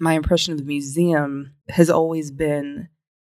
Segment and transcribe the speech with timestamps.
[0.00, 2.88] my impression of the museum has always been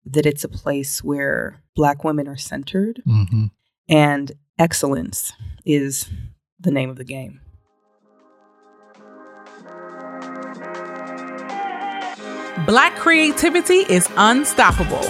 [0.05, 3.45] that it's a place where Black women are centered Mm-hmm.
[3.89, 5.33] and excellence
[5.65, 6.09] is
[6.59, 7.41] the name of the game.
[12.65, 15.01] Black creativity is unstoppable.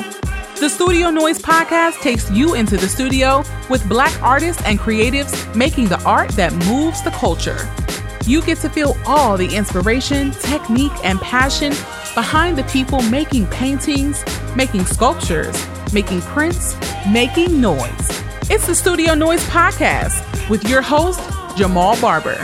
[0.59, 5.87] The Studio Noise podcast takes you into the studio with black artists and creatives making
[5.87, 7.57] the art that moves the culture.
[8.27, 11.69] You get to feel all the inspiration, technique, and passion
[12.15, 14.23] behind the people making paintings,
[14.55, 15.55] making sculptures,
[15.93, 16.75] making prints,
[17.07, 18.23] making noise.
[18.49, 21.21] It's the Studio Noise podcast with your host,
[21.55, 22.35] Jamal Barber.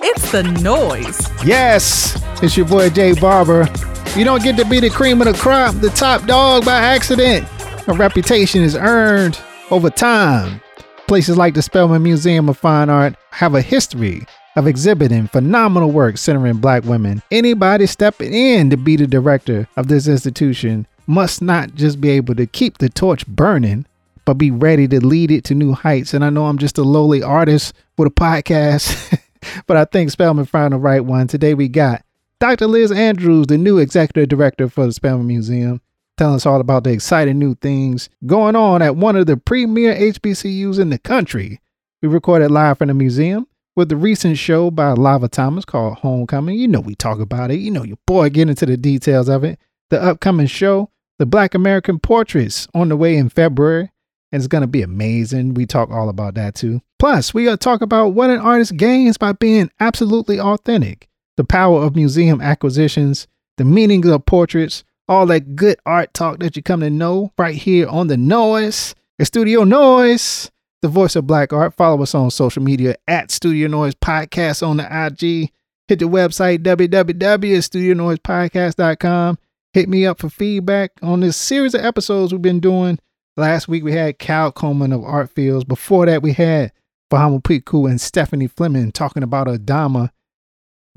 [0.00, 1.20] It's the noise.
[1.44, 3.68] Yes, it's your boy Jay Barber.
[4.16, 7.46] You don't get to be the cream of the crop, the top dog by accident.
[7.86, 9.38] A reputation is earned
[9.70, 10.62] over time.
[11.06, 14.26] Places like the Spelman Museum of Fine Art have a history
[14.58, 17.22] of exhibiting phenomenal work centering black women.
[17.30, 22.34] Anybody stepping in to be the director of this institution must not just be able
[22.34, 23.86] to keep the torch burning,
[24.24, 26.12] but be ready to lead it to new heights.
[26.12, 29.22] And I know I'm just a lowly artist with a podcast,
[29.68, 31.28] but I think Spelman found the right one.
[31.28, 32.02] Today we got
[32.40, 32.66] Dr.
[32.66, 35.80] Liz Andrews, the new executive director for the Spelman Museum,
[36.16, 39.94] telling us all about the exciting new things going on at one of the premier
[39.94, 41.60] HBCUs in the country.
[42.02, 43.46] We recorded live from the museum
[43.78, 46.58] with the recent show by Lava Thomas called Homecoming.
[46.58, 47.60] You know we talk about it.
[47.60, 49.60] You know your boy get into the details of it.
[49.90, 53.92] The upcoming show, The Black American Portraits, on the way in February.
[54.32, 55.54] And it's going to be amazing.
[55.54, 56.82] We talk all about that too.
[56.98, 61.44] Plus, we going to talk about what an artist gains by being absolutely authentic the
[61.44, 66.64] power of museum acquisitions, the meaning of portraits, all that good art talk that you
[66.64, 70.50] come to know right here on the Noise, the Studio Noise,
[70.82, 71.74] the voice of black art.
[71.74, 75.50] Follow us on social media at Studio Noise Podcast on the IG.
[75.88, 79.38] Hit the website www.studionoisepodcast.com.
[79.72, 82.98] Hit me up for feedback on this series of episodes we've been doing.
[83.36, 85.64] Last week we had Cal Coleman of Art Fields.
[85.64, 86.72] Before that we had
[87.10, 90.10] Bahama Piku and Stephanie Fleming talking about Adama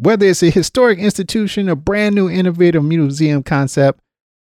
[0.02, 4.00] whether it's a historic institution, a brand new innovative museum concept,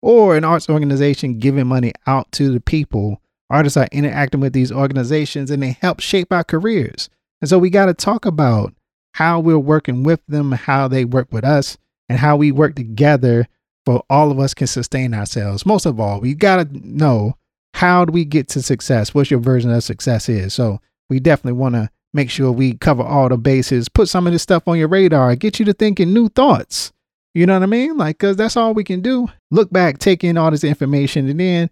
[0.03, 4.73] or an arts organization giving money out to the people, artists are interacting with these
[4.73, 7.09] organizations and they help shape our careers.
[7.41, 8.75] And so we got to talk about
[9.13, 13.49] how we're working with them, how they work with us, and how we work together
[13.85, 15.65] for all of us can sustain ourselves.
[15.65, 17.37] Most of all, we got to know
[17.75, 19.15] how do we get to success?
[19.15, 20.55] What's your version of success is?
[20.55, 24.33] So we definitely want to make sure we cover all the bases, put some of
[24.33, 26.93] this stuff on your radar, get you to thinking new thoughts.
[27.35, 27.99] You know what I mean?
[27.99, 29.29] Like, cause that's all we can do.
[29.51, 31.71] Look back, take in all this information, and then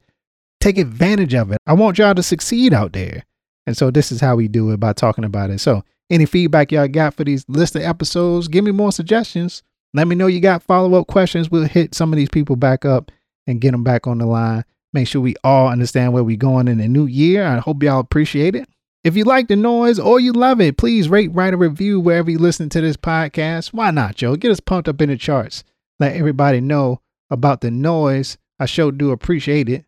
[0.64, 1.58] take advantage of it.
[1.66, 3.24] I want y'all to succeed out there.
[3.66, 5.60] And so this is how we do it by talking about it.
[5.60, 9.62] So any feedback y'all got for these list of episodes, give me more suggestions.
[9.92, 11.50] Let me know you got follow up questions.
[11.50, 13.12] We'll hit some of these people back up
[13.46, 14.64] and get them back on the line.
[14.94, 17.44] Make sure we all understand where we're going in the new year.
[17.44, 18.66] I hope y'all appreciate it.
[19.02, 22.30] If you like the noise or you love it, please rate, write a review wherever
[22.30, 23.74] you listen to this podcast.
[23.74, 24.36] Why not, Joe?
[24.36, 25.62] Get us pumped up in the charts.
[26.00, 28.38] Let everybody know about the noise.
[28.58, 29.84] I sure do appreciate it.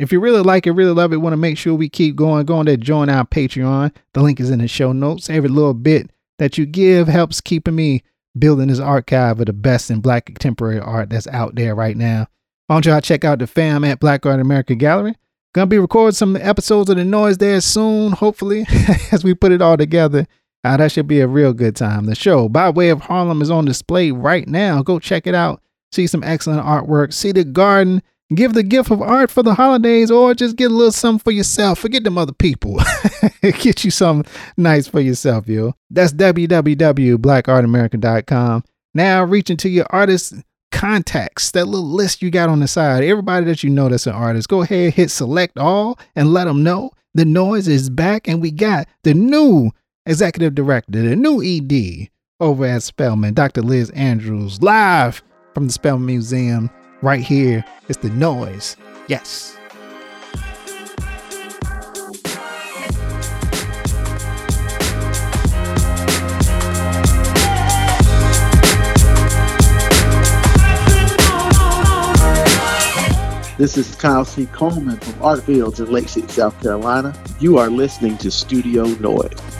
[0.00, 2.46] If you really like it, really love it, want to make sure we keep going,
[2.46, 3.94] go on there, join our Patreon.
[4.14, 5.28] The link is in the show notes.
[5.28, 8.02] Every little bit that you give helps keeping me
[8.38, 12.26] building this archive of the best in black contemporary art that's out there right now.
[12.66, 15.16] Why don't y'all check out the fam at Black Art America Gallery?
[15.52, 18.64] Gonna be recording some episodes of the noise there soon, hopefully,
[19.12, 20.26] as we put it all together.
[20.64, 22.06] Uh, that should be a real good time.
[22.06, 24.82] The show, by way of Harlem, is on display right now.
[24.82, 25.60] Go check it out.
[25.92, 27.12] See some excellent artwork.
[27.12, 28.02] See the garden.
[28.32, 31.32] Give the gift of art for the holidays, or just get a little something for
[31.32, 31.80] yourself.
[31.80, 32.80] Forget them other people.
[33.42, 35.74] get you something nice for yourself, yo.
[35.90, 38.64] That's www.blackartamerica.com.
[38.94, 40.34] Now reaching to your artist
[40.70, 44.14] contacts, that little list you got on the side, everybody that you know that's an
[44.14, 48.40] artist, go ahead, hit select all and let them know the noise is back and
[48.40, 49.70] we got the new
[50.06, 52.08] executive director, the new ED
[52.38, 53.62] over at Spelman, Dr.
[53.62, 55.22] Liz Andrews, live
[55.54, 56.70] from the Spelman Museum
[57.02, 58.76] right here is the noise.
[59.08, 59.56] Yes.
[73.58, 74.46] This is Kyle C.
[74.46, 77.12] Coleman from Art Fields in Lake City, South Carolina.
[77.40, 79.59] You are listening to Studio Noise.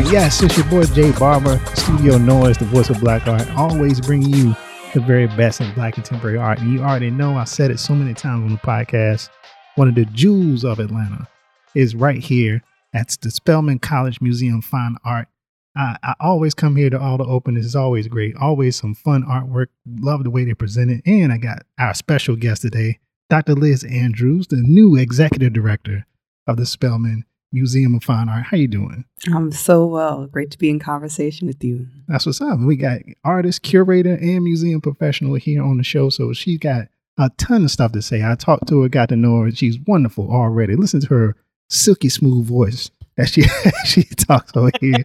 [0.00, 4.00] Right, yes, it's your boy Jay Barber, Studio Noise, the voice of black art, always
[4.00, 4.56] bringing you
[4.92, 6.58] the very best in black contemporary art.
[6.58, 9.28] And you already know I said it so many times on the podcast,
[9.76, 11.28] one of the jewels of Atlanta,
[11.76, 12.62] is right here
[12.92, 15.28] at the Spelman College Museum Fine Art.
[15.76, 17.64] I, I always come here to all the openings.
[17.64, 18.34] It's always great.
[18.36, 19.66] Always some fun artwork.
[19.86, 21.02] Love the way they present it.
[21.06, 22.98] And I got our special guest today,
[23.30, 23.54] Dr.
[23.54, 26.06] Liz Andrews, the new executive director
[26.48, 27.24] of the Spelman
[27.54, 28.44] Museum of Fine Art.
[28.44, 29.04] How you doing?
[29.32, 30.26] I'm so well.
[30.26, 31.86] Great to be in conversation with you.
[32.08, 32.58] That's what's up.
[32.58, 36.10] We got artist, curator, and museum professional here on the show.
[36.10, 38.22] So she's got a ton of stuff to say.
[38.24, 39.52] I talked to her, got to know her.
[39.52, 40.74] She's wonderful already.
[40.74, 41.36] Listen to her
[41.70, 43.42] silky smooth voice that she
[43.86, 45.04] she talks over here.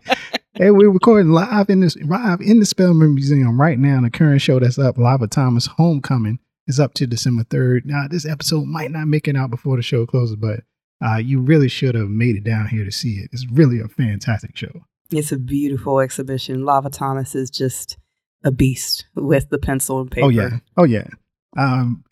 [0.55, 4.01] and we're recording live in this live in the Spelman Museum right now.
[4.01, 7.85] The current show that's up, Lava Thomas Homecoming, is up to December third.
[7.85, 10.61] Now this episode might not make it out before the show closes, but
[11.05, 13.29] uh, you really should have made it down here to see it.
[13.31, 14.83] It's really a fantastic show.
[15.11, 16.65] It's a beautiful exhibition.
[16.65, 17.97] Lava Thomas is just
[18.43, 20.25] a beast with the pencil and paper.
[20.25, 21.07] Oh yeah, oh yeah.
[21.57, 22.03] Um,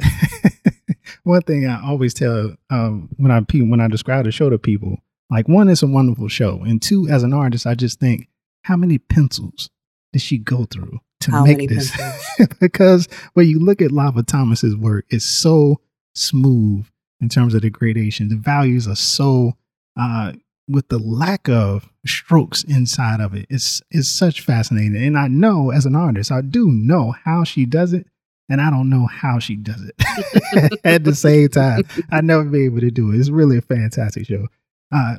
[1.23, 4.97] one thing I always tell um, when I when I describe the show to people,
[5.29, 8.27] like one, it's a wonderful show, and two, as an artist, I just think
[8.63, 9.69] how many pencils
[10.11, 11.95] did she go through to How make this?
[12.59, 15.81] because when you look at Lava Thomas's work, it's so
[16.13, 16.85] smooth
[17.21, 18.29] in terms of the gradation.
[18.29, 19.53] The values are so
[19.99, 20.33] uh,
[20.67, 23.45] with the lack of strokes inside of it.
[23.49, 25.01] It's it's such fascinating.
[25.03, 28.07] And I know as an artist, I do know how she does it,
[28.49, 31.83] and I don't know how she does it at the same time.
[32.11, 33.19] I'd never be able to do it.
[33.19, 34.47] It's really a fantastic show.
[34.91, 35.17] Uh,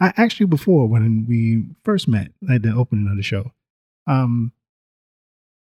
[0.00, 3.52] I you before when we first met at the opening of the show.
[4.06, 4.52] Um,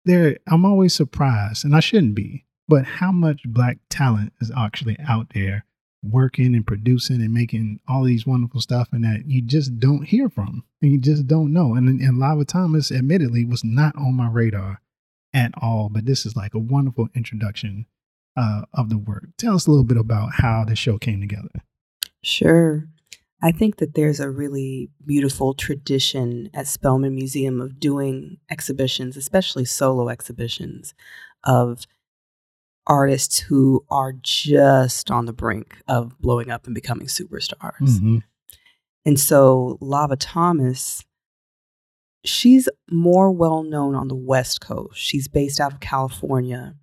[0.04, 4.96] there, I'm always surprised, and I shouldn't be, but how much black talent is actually
[5.06, 5.66] out there
[6.02, 10.30] working and producing and making all these wonderful stuff, and that you just don't hear
[10.30, 11.74] from, and you just don't know.
[11.74, 14.80] And and Lava Thomas, admittedly, was not on my radar
[15.34, 17.84] at all, but this is like a wonderful introduction
[18.36, 19.24] uh, of the work.
[19.36, 21.50] Tell us a little bit about how the show came together.
[22.22, 22.88] Sure.
[23.42, 29.64] I think that there's a really beautiful tradition at Spelman Museum of doing exhibitions, especially
[29.64, 30.94] solo exhibitions,
[31.44, 31.86] of
[32.86, 38.00] artists who are just on the brink of blowing up and becoming superstars.
[38.00, 38.22] Mhm.
[39.04, 41.04] And so Lava Thomas,
[42.24, 44.98] she's more well known on the West Coast.
[44.98, 46.76] She's based out of California.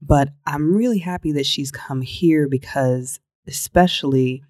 [0.00, 4.42] But I'm really happy that she's come here because, especially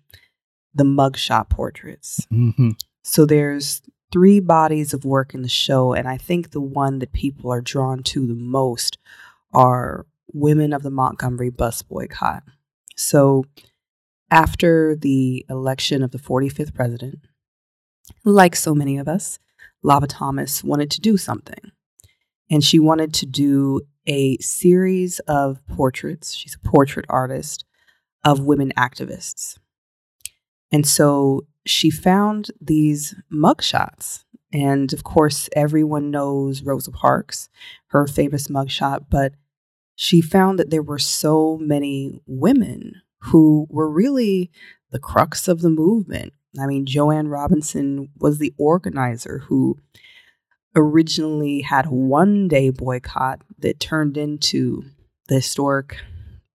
[0.74, 2.26] the mugshot portraits.
[2.32, 2.80] Mhm.
[3.04, 7.12] So there's three bodies of work in the show, and I think the one that
[7.12, 8.98] people are drawn to the most
[9.52, 12.42] are women of the Montgomery bus boycott.
[12.96, 13.44] So
[14.30, 17.18] after the election of the 45th president,
[18.24, 19.38] like so many of us,
[19.82, 21.72] Lava Thomas wanted to do something.
[22.50, 26.34] And she wanted to do a series of portraits.
[26.34, 27.64] She's a portrait artist
[28.24, 29.58] of women activists.
[30.70, 34.24] And so she found these mugshots.
[34.52, 37.48] And of course, everyone knows Rosa Parks,
[37.88, 39.32] her famous mugshot, but
[39.94, 44.50] she found that there were so many women who were really
[44.90, 46.32] the crux of the movement.
[46.60, 49.78] I mean, Jo Ann Robinson was the organizer who
[50.74, 54.84] originally had one day boycott that turned into
[55.28, 55.96] the historic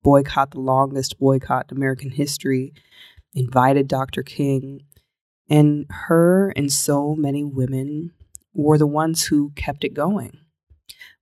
[0.03, 2.73] boycott, the longest boycott in American history,
[3.33, 4.23] invited Dr.
[4.23, 4.81] King.
[5.49, 8.11] And her and so many women
[8.53, 10.37] were the ones who kept it going.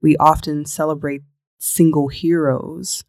[0.02, 1.22] We often celebrate
[1.58, 3.04] single heroes.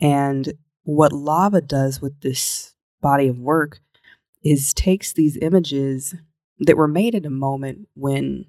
[0.00, 3.80] And what Lava does with this body of work
[4.42, 6.14] is takes these images
[6.60, 8.46] that were made at a moment when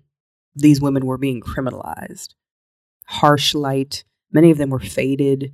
[0.56, 2.34] these women were being criminalized.
[3.06, 5.54] Harsh light, many of them were faded,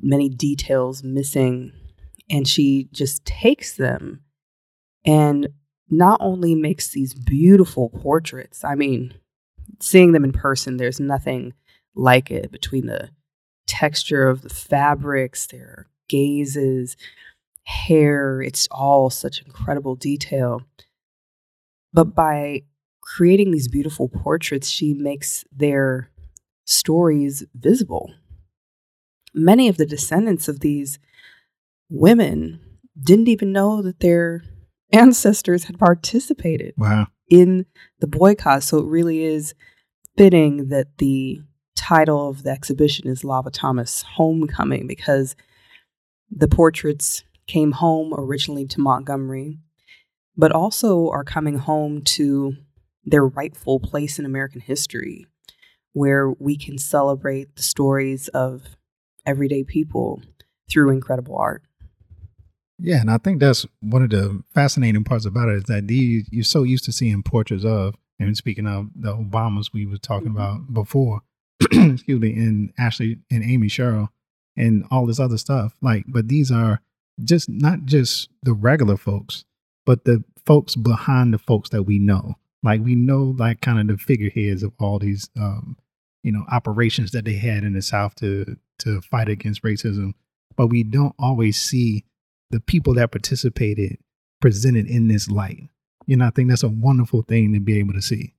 [0.00, 1.72] many details missing.
[2.30, 4.24] And she just takes them
[5.04, 5.48] and
[5.90, 9.14] not only makes these beautiful portraits, I mean,
[9.80, 11.52] seeing them in person, there's nothing
[11.94, 13.10] like it between the
[13.66, 16.96] texture of the fabrics, their gazes,
[17.64, 18.42] hair.
[18.42, 20.62] It's all such incredible detail.
[21.92, 22.62] But by
[23.00, 26.10] creating these beautiful portraits, she makes their
[26.64, 28.12] stories visible.
[29.34, 30.98] Many of the descendants of these
[31.90, 32.60] women
[33.00, 34.42] didn't even know that their
[34.92, 37.08] ancestors had participated Wow.
[37.28, 37.66] in
[38.00, 38.62] the boycott.
[38.62, 39.54] So it really is
[40.16, 41.40] fitting that the
[41.84, 45.36] title of the exhibition is Lava Thomas Homecoming because
[46.30, 49.58] the portraits came home originally to Montgomery,
[50.36, 52.54] but also are coming home to
[53.04, 55.26] their rightful place in American history
[55.92, 58.62] where we can celebrate the stories of
[59.26, 60.22] everyday people
[60.70, 61.62] through incredible art.
[62.78, 66.28] Yeah, and I think that's one of the fascinating parts about it is that these
[66.32, 70.30] you're so used to seeing portraits of, and speaking of the Obamas we were talking
[70.30, 70.36] Mhm.
[70.36, 71.20] about before,
[71.72, 74.08] excuse me, and Ashley and Amy Sherald
[74.56, 75.74] and all this other stuff.
[75.80, 76.80] Like, but these are
[77.22, 79.44] just not just the regular folks,
[79.86, 82.34] but the folks behind the folks that we know.
[82.62, 85.76] Like we know like kind of the figureheads of all these um,
[86.24, 90.14] you know, operations that they had in the South to to fight against racism.
[90.56, 92.04] But we don't always see
[92.50, 93.98] the people that participated
[94.40, 95.68] presented in this light.
[96.06, 98.34] You know, I think that's a wonderful thing to be able to see.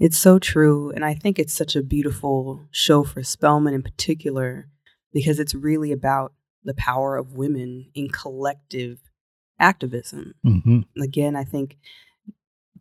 [0.00, 0.90] It's so true.
[0.90, 4.68] And I think it's such a beautiful show for Spelman in particular
[5.12, 6.32] because it's really about
[6.64, 8.98] the power of women in collective
[9.58, 10.34] activism.
[10.44, 11.02] Mm-hmm.
[11.02, 11.76] Again, I think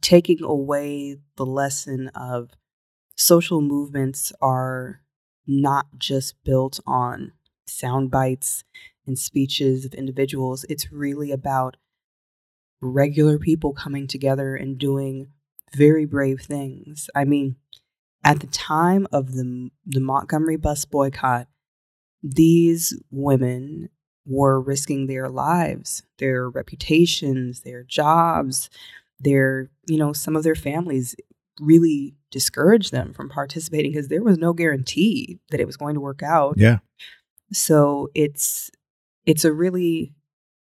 [0.02, 2.52] taking away the lesson of
[3.18, 5.02] social movements are
[5.46, 7.34] not just built on
[7.68, 8.64] sound bites
[9.06, 11.76] and speeches of individuals, it's really about
[12.82, 15.32] regular people coming together and doing
[15.74, 17.10] very brave things.
[17.16, 17.56] I mean,
[18.24, 21.48] at the time of the the Montgomery bus boycott,
[22.22, 23.90] these women
[24.26, 28.70] were risking their lives, their reputations, their jobs,
[29.20, 31.16] their, you know, some of their families
[31.60, 36.02] really discouraged them from participating because there was no guarantee that it was going to
[36.02, 36.56] work out.
[36.58, 36.80] Yeah.
[37.52, 38.70] So it's
[39.26, 40.14] it's a really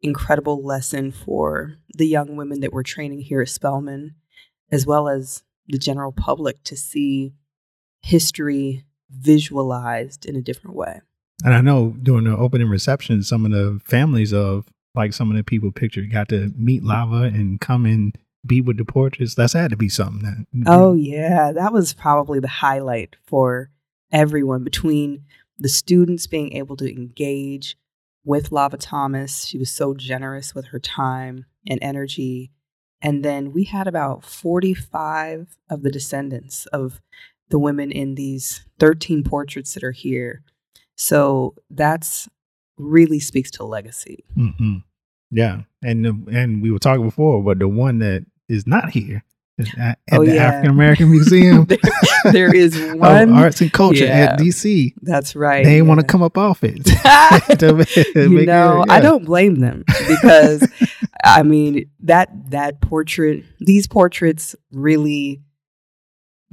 [0.00, 4.14] incredible lesson for the young women that we're training here at Spelman,
[4.70, 7.34] as well as the general public to see
[8.02, 11.00] history visualized in a different way.
[11.44, 15.36] And I know during the opening reception, some of the families of like some of
[15.36, 19.34] the people pictured got to meet Lava and come and be with the portraits.
[19.34, 23.70] That's had to be something that Oh yeah, that was probably the highlight for
[24.12, 25.24] everyone between
[25.58, 27.76] the students being able to engage
[28.24, 29.44] with Lava Thomas.
[29.44, 32.50] She was so generous with her time and energy.
[33.02, 37.00] And then we had about 45 of the descendants of
[37.48, 40.42] the women in these 13 portraits that are here.
[40.96, 42.28] So that's
[42.76, 44.24] really speaks to legacy.
[44.34, 44.78] hmm
[45.30, 49.24] Yeah, and the, and we were talking before, but the one that is not here
[49.78, 50.44] at, Oh, the yeah.
[50.44, 51.78] African American Museum there,
[52.32, 53.32] there is one.
[53.34, 54.32] Arts and Culture Yeah.
[54.32, 54.94] at DC.
[55.02, 55.64] That's right.
[55.64, 56.86] They ain't want to come up off it.
[57.60, 60.66] You make it- know, I don't blame them because
[61.24, 65.42] I mean that that portrait, these portraits really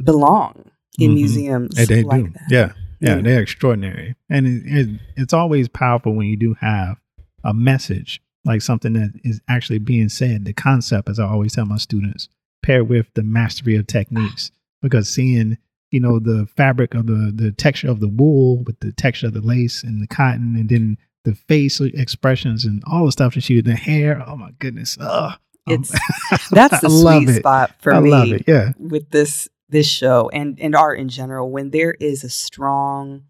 [0.03, 1.15] belong in Mhm.
[1.15, 2.31] museums And they like do.
[2.31, 2.41] that.
[2.49, 2.71] Yeah.
[2.99, 3.21] Yeah, Yeah.
[3.21, 4.15] they're extraordinary.
[4.29, 6.97] And it, it, it's always powerful when you do have
[7.43, 10.45] a message, like something that is actually being said.
[10.45, 12.27] The concept, as I always tell my students,
[12.63, 14.51] paired with the mastery of techniques.
[14.81, 15.57] Because seeing,
[15.91, 19.33] you know, the fabric of the the texture of the wool with the texture of
[19.33, 23.41] the lace and the cotton and then the face expressions and all the stuff that
[23.41, 24.23] she did the hair.
[24.25, 24.97] Oh my goodness.
[24.99, 25.33] Ugh.
[25.33, 25.91] Um, It's
[26.51, 27.39] that's the sweet it.
[27.39, 28.43] spot for I me love it.
[28.47, 28.71] Yeah.
[28.77, 33.23] with this this show and and art in general when there is a strong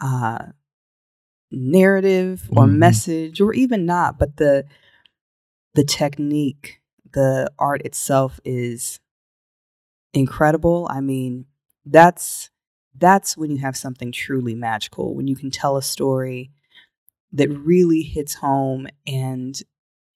[0.00, 0.46] uh
[1.50, 2.76] narrative or Mhm.
[2.78, 4.64] message or even not but the
[5.74, 6.80] the technique
[7.12, 9.00] the art itself is
[10.12, 10.86] incredible.
[10.90, 11.46] I mean
[11.84, 12.50] that's
[12.96, 16.50] that's when you have something truly magical when you can tell a story
[17.32, 19.62] that really hits home and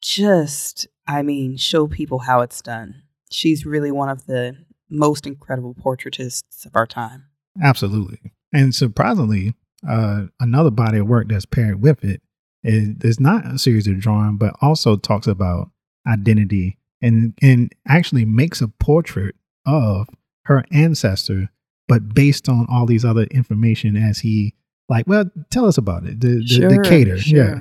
[0.00, 3.02] just i mean show people how it's done.
[3.30, 4.56] She's really one of the
[4.90, 7.24] most incredible portraitists of our time.
[7.62, 8.32] Absolutely.
[8.52, 9.54] And surprisingly,
[9.88, 12.20] uh, another body of work that's paired with it
[12.62, 15.70] is, is not a series of drawing, but also talks about
[16.06, 19.34] identity and and actually makes a portrait
[19.66, 20.08] of
[20.44, 21.50] her ancestor,
[21.88, 24.54] but based on all these other information as he
[24.88, 26.20] like, well, tell us about it.
[26.20, 27.16] The the Decatur.
[27.16, 27.60] Yeah.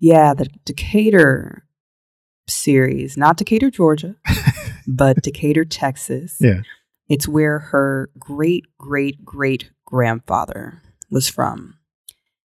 [0.00, 1.64] yeah the decatur
[2.46, 4.16] series not decatur georgia
[4.86, 6.62] but decatur texas Yeah.
[7.08, 10.80] it's where her great great great grandfather
[11.10, 11.74] was from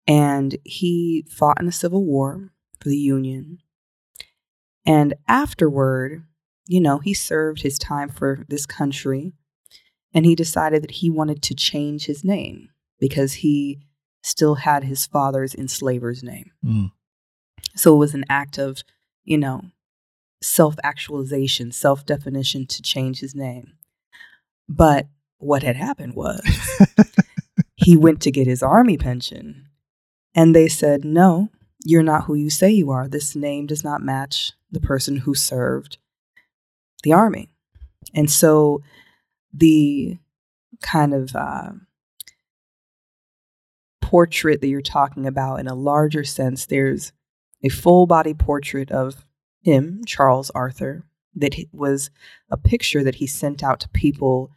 [0.07, 3.59] and he fought in the civil war for the union
[4.87, 6.25] and afterward
[6.67, 9.33] you know he served his time for this country
[10.15, 12.69] and he decided that he wanted to change his name
[13.01, 13.81] because he
[14.23, 16.93] still had his father's enslaver's name Mm.
[17.75, 18.83] so it was an act of,
[19.25, 19.63] you know,
[20.43, 23.75] self actualization, self definition to change his name.
[24.69, 25.07] But
[25.39, 26.41] what had happened was
[27.77, 29.69] he went to get his army pension
[30.35, 31.49] and they said, no,
[31.85, 33.09] you're not who you say you are.
[33.09, 35.99] This name does not match the person who served
[37.05, 37.51] the army.
[38.15, 38.83] And so
[39.53, 40.19] the
[40.81, 41.73] kind of uh,
[44.01, 47.13] portrait that you're talking about in a larger sense, there's
[47.63, 49.25] a full body portrait of
[49.63, 52.11] him, Charles Arthur, that was
[52.51, 54.51] a picture that he sent out to people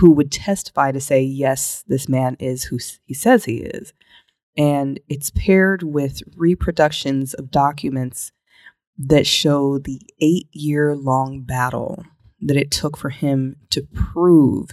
[0.00, 3.92] who would testify to say, yes, this man is who he says he is.
[4.56, 8.32] And it's paired with reproductions of documents
[9.08, 12.04] that show the eight year long battle
[12.40, 14.70] that it took for him to prove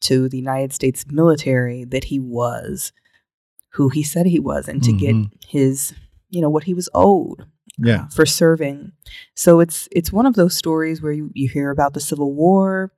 [0.00, 2.92] to the United States military that he was
[3.74, 5.30] who he said he was and to get Mhm.
[5.46, 5.94] his,
[6.28, 7.44] you know, what he was owed
[7.78, 8.08] Yeah.
[8.08, 8.92] for serving.
[9.34, 12.92] So it's it's one of those stories where you, you hear about the Civil War,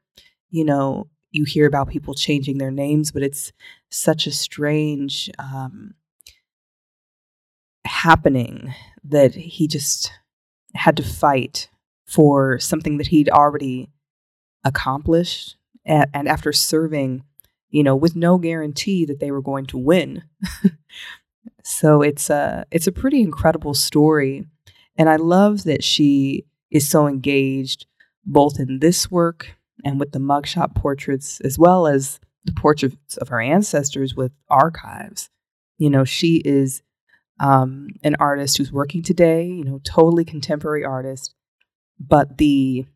[0.51, 3.53] you know, you hear about people changing their names, but it's
[3.91, 5.95] such a strange um,
[7.85, 8.75] happening
[9.05, 10.13] that he just
[10.75, 11.69] had to fight
[12.07, 13.91] for something that he'd already
[14.65, 17.25] accomplished, and, and after serving,
[17.71, 20.25] you know, with no guarantee that they were going to win.
[21.65, 24.47] so it's a it's a pretty incredible story
[24.97, 27.87] and I love that she is so engaged
[28.25, 33.29] both in this work and with the mugshot portraits, as well as the portraits of
[33.29, 35.29] her ancestors with archives.
[35.79, 36.83] You know, she is
[37.43, 41.35] um, an artist who's working today, you know, totally contemporary artist,
[42.01, 42.87] but the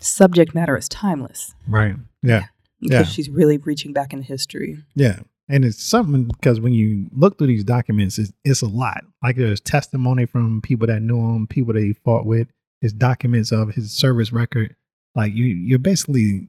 [0.00, 1.94] subject matter is timeless Right.
[2.22, 2.44] Yeah.
[2.80, 3.02] because Yeah.
[3.04, 4.78] she's really reaching back in history.
[4.94, 5.20] Yeah.
[5.48, 9.02] And it's something because when you look through these documents, it's, it's a lot.
[9.22, 12.48] Like there's testimony from people that knew him, people that he fought with,
[12.80, 14.74] his documents of his service record.
[15.14, 16.48] Like you, you're basically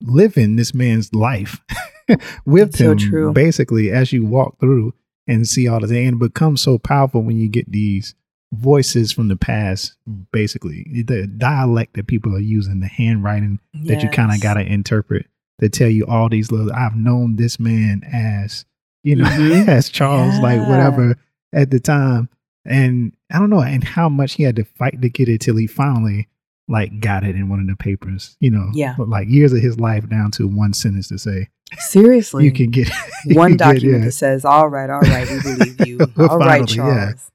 [0.00, 1.60] living this man's life
[2.46, 3.32] with That's so him, true.
[3.32, 4.94] basically, as you walk through
[5.26, 5.90] and see all this.
[5.90, 8.14] And it becomes so powerful when you get these
[8.52, 9.94] voices from the past,
[10.32, 14.60] basically, the dialect that people are using, the handwriting that you kind of got to
[14.60, 15.26] interpret
[15.60, 18.64] to tell you all these little I've known this man as
[19.04, 19.68] you know Mhm.
[19.68, 21.16] as Charles like whatever
[21.52, 22.28] at the time
[22.64, 25.56] and I don't know and how much he had to fight to get it till
[25.56, 26.28] he finally
[26.66, 28.94] like got it in one of the papers you know Yeah.
[28.98, 32.44] like years of his life down to one sentence to say Seriously.
[32.44, 32.88] you can get
[33.24, 34.04] you one can get, document yeah.
[34.06, 35.98] that says, "All right, all right, we believe you.
[36.18, 37.04] All right, Finally, yeah.
[37.06, 37.30] Charles."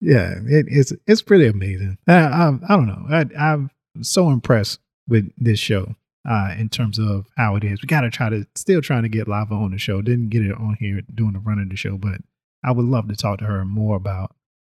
[0.00, 3.70] yeah it, it's it's pretty amazing I, I, I don't know I, I'm
[4.02, 5.94] so impressed with this show
[6.28, 9.08] uh in terms of how it is we got to try to still trying to
[9.08, 11.76] get lava on the show didn't get it on here doing the run of the
[11.76, 12.20] show but
[12.64, 14.34] I would love to talk to her more about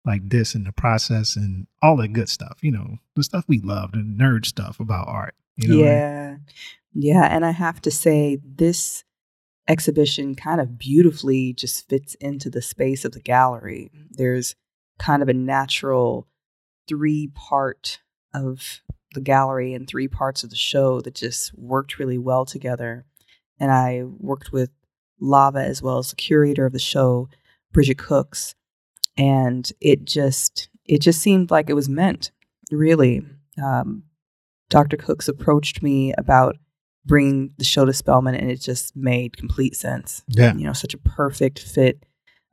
[0.06, 3.60] like this and the process and all that good stuff you know the stuff we
[3.60, 6.36] love the nerd stuff about art you know yeah,
[6.92, 9.04] yeah, and I have to say, this
[9.68, 13.90] exhibition kind of beautifully just fits into the space of the gallery.
[14.10, 14.56] There's
[14.98, 16.26] kind of a natural
[16.88, 18.00] three part
[18.34, 18.80] of
[19.14, 23.04] the gallery and three parts of the show that just worked really well together.
[23.58, 24.70] And I worked with
[25.20, 27.28] Lava as well as the curator of the show,
[27.72, 28.54] Bridget Cooks,
[29.16, 32.32] and it just it just seemed like it was meant.
[32.72, 33.22] Really,
[33.62, 34.04] um,
[34.70, 34.96] Dr.
[34.96, 36.56] Cooks approached me about
[37.04, 40.22] bringing the show to Spelman, and it just made complete sense.
[40.28, 42.04] yeah You know, such a perfect fit.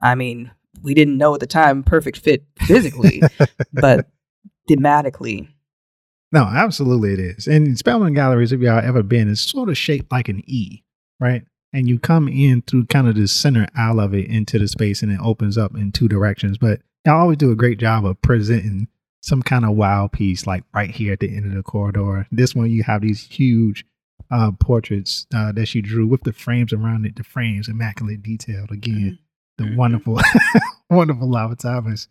[0.02, 0.52] I mean,
[0.82, 3.22] we didn't know at the time perfect fit physically,
[3.74, 4.08] but
[4.70, 5.48] thematically,
[6.32, 7.48] No, absolutely it is.
[7.48, 10.84] And Spelman Galleries, if y'all ever been, it's sort of shaped like an E,
[11.20, 11.44] right?
[11.74, 15.02] And you come in through kind of the center aisle of it into the space
[15.02, 16.58] and it opens up in two directions.
[16.58, 18.88] But y'all always do a great job of presenting
[19.28, 22.26] some kind of wow piece like right here at the end of the corridor.
[22.32, 23.86] This one you have these huge
[24.32, 28.72] uh portraits uh that she drew with the frames around it, the frames immaculate detailed
[28.72, 29.20] again
[29.58, 29.76] the Mhm.
[29.76, 30.20] wonderful,
[30.90, 32.08] wonderful Lava Thomas.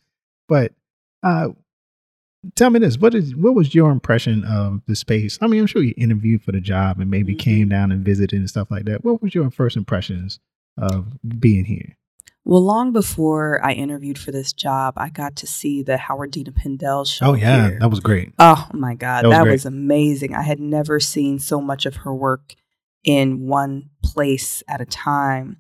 [0.49, 0.73] But
[1.23, 1.51] uh,
[2.57, 5.39] tell me this: what is what was your impression of the space?
[5.41, 7.39] I mean, I'm sure you interviewed for the job and maybe Mhm.
[7.39, 9.05] came down and visited and stuff like that.
[9.05, 10.41] What was your first impressions
[10.77, 11.07] of
[11.41, 11.97] being here?
[12.49, 17.05] Well, long before I interviewed for this job, I got to see the Howardena Pindell
[17.05, 17.27] show.
[17.27, 17.79] Oh yeah, here.
[17.81, 18.33] that was great.
[18.39, 20.33] Oh my God, That was that, was, amazing.
[20.33, 22.55] I had never seen so much of her work
[23.03, 25.57] in one place at a time.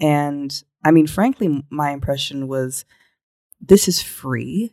[0.00, 0.50] And
[0.82, 2.86] I mean, frankly, my impression was
[3.60, 4.72] this is free.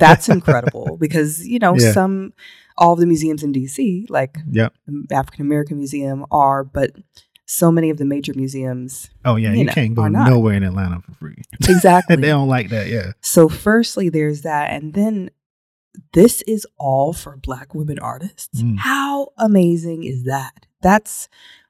[0.00, 1.92] That's incredible because, you know, Yeah.
[1.92, 2.32] some,
[2.76, 4.74] all of the museums in DC, like Yep.
[5.12, 6.90] African American Museum, are, but
[7.46, 9.10] so many of the major museums.
[9.24, 11.42] Oh yeah, You you, know, can't go nowhere in Atlanta for free.
[11.68, 12.14] Exactly.
[12.14, 12.88] And they don't like that.
[12.88, 13.12] Yeah.
[13.20, 14.70] So, firstly, there's that.
[14.70, 15.30] And then
[16.12, 18.62] this is all for Black women artists.
[18.62, 18.78] Mm.
[18.78, 20.66] How amazing is that?
[20.82, 21.28] That's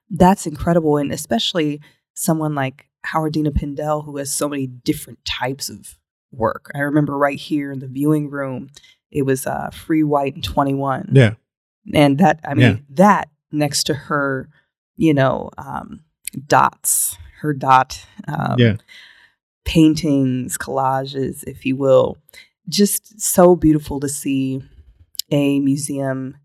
[0.09, 0.97] that's incredible.
[0.97, 1.81] And especially
[2.13, 5.97] someone like Howardena Pindell, who has so many different types of
[6.31, 6.71] work.
[6.73, 8.69] I remember right here in the viewing room,
[9.11, 11.09] it was uh, Free White and 21.
[11.11, 11.33] Yeah.
[11.93, 12.77] And that, I mean, Yeah.
[12.91, 14.49] that next to her,
[14.97, 16.01] you know, um,
[16.47, 18.05] dots, her dot.
[18.27, 18.75] Um, Yeah.
[19.65, 22.17] paintings, collages, if you will.
[22.69, 24.61] Just so beautiful to see
[25.31, 26.37] a museum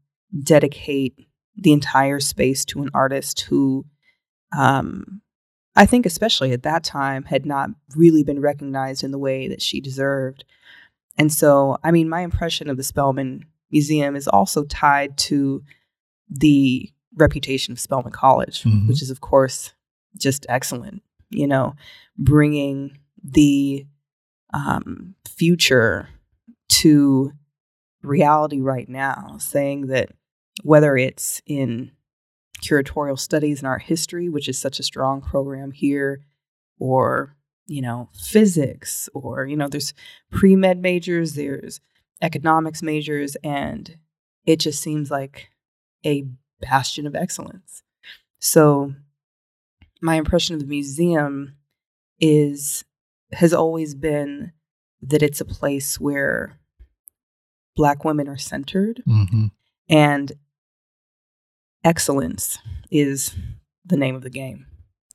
[0.42, 3.84] dedicate the entire space to an artist who,
[4.56, 5.20] um,
[5.76, 9.60] I think, especially at that time, had not really been recognized in the way that
[9.60, 10.44] she deserved.
[11.18, 15.62] And so, I mean, my impression of the Spelman Museum is also tied to
[16.28, 18.88] the reputation of Spelman College, Mhm.
[18.88, 19.72] which is, of course,
[20.16, 21.02] just excellent.
[21.30, 21.74] You know,
[22.18, 23.86] bringing the
[24.52, 26.08] um, future
[26.68, 27.32] to
[28.02, 30.10] reality right now, saying that
[30.64, 31.92] whether it's in
[32.64, 36.24] curatorial studies and art history, which is such a strong program here,
[36.78, 39.94] or you know, physics, or you know, there's
[40.32, 41.80] pre med majors, there's
[42.20, 43.96] economics majors, and
[44.44, 45.50] it just seems like
[46.04, 46.24] a
[46.60, 47.82] bastion of excellence.
[48.40, 48.94] So,
[50.00, 51.56] my impression of the museum
[52.20, 52.84] is
[53.32, 54.52] has always been
[55.02, 56.58] that it's a place where
[57.76, 59.46] black women are centered hmm
[59.88, 60.32] and
[61.84, 62.58] excellence
[62.90, 63.34] is
[63.84, 64.66] the name of the game.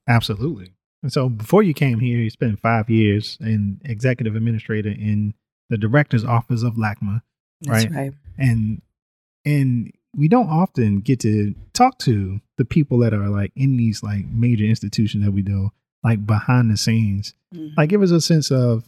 [0.08, 0.74] Absolutely.
[1.02, 5.34] And so before you came here, you spent five years in executive administrator in
[5.70, 7.22] the director's office of LACMA.
[7.62, 7.92] That's Right.
[7.92, 8.14] right.
[8.38, 8.82] And
[9.46, 14.02] and we don't often get to talk to the people that are like in these
[14.04, 15.72] like major institutions that we do,
[16.04, 17.34] like behind the scenes.
[17.54, 17.74] Mhm.
[17.78, 18.88] Like give us a sense of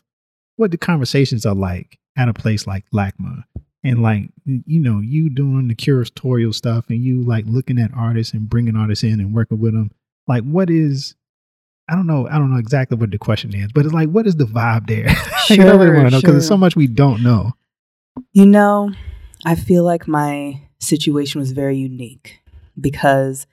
[0.56, 3.44] what the conversations are like at a place like LACMA.
[3.84, 8.34] And like you know, you doing the curatorial stuff and you like looking at artists
[8.34, 9.92] and bringing artists in and working with them.
[10.28, 11.16] Like what is
[11.90, 12.28] I don't know.
[12.28, 14.88] I don't know exactly what the question is, but it's like, what is the vibe
[14.88, 15.06] there?
[15.50, 17.54] Like, I really Sure, want to know because there's so much we don't know.
[18.34, 18.92] You know,
[19.46, 22.40] I feel like my situation was very unique
[22.80, 23.48] because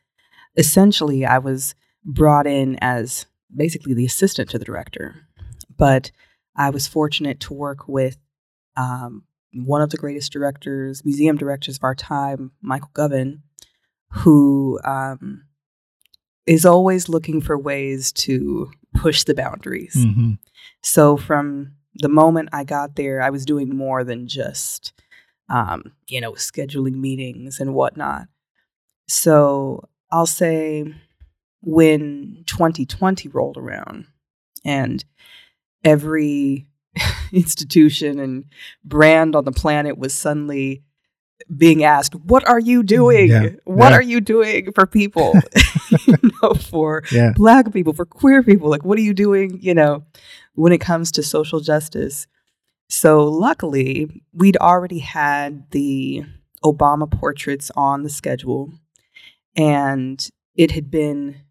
[0.57, 5.27] essentially I was brought in as basically the assistant to the director,
[5.77, 6.11] but
[6.57, 8.17] I was fortunate to work with
[8.77, 13.43] um, one of the greatest directors, museum directors of our time, Michael Govan,
[14.11, 15.45] who um,
[16.47, 19.95] is always looking for ways to push the boundaries.
[19.95, 20.33] hmm
[20.83, 24.93] So from the moment I got there, I was doing more than just,
[25.49, 28.27] um, you know, scheduling meetings and whatnot.
[29.09, 30.85] So I'll say
[31.63, 34.07] when 2020 rolled around
[34.65, 35.05] and
[35.85, 36.67] every
[37.33, 38.45] institution and
[38.85, 40.83] brand on the planet was suddenly
[41.55, 43.29] being asked, What are you doing?
[43.29, 43.99] Yeah, What yeah.
[43.99, 45.35] are you doing for people?
[46.07, 47.33] you know, for Yeah.
[47.35, 48.71] black people, for queer people.
[48.71, 50.05] Like, what are you doing, you know,
[50.55, 52.27] when it comes to social justice?
[52.89, 56.25] So, luckily, we'd already had the
[56.63, 58.73] Obama portraits on the schedule,
[59.57, 61.43] and it had been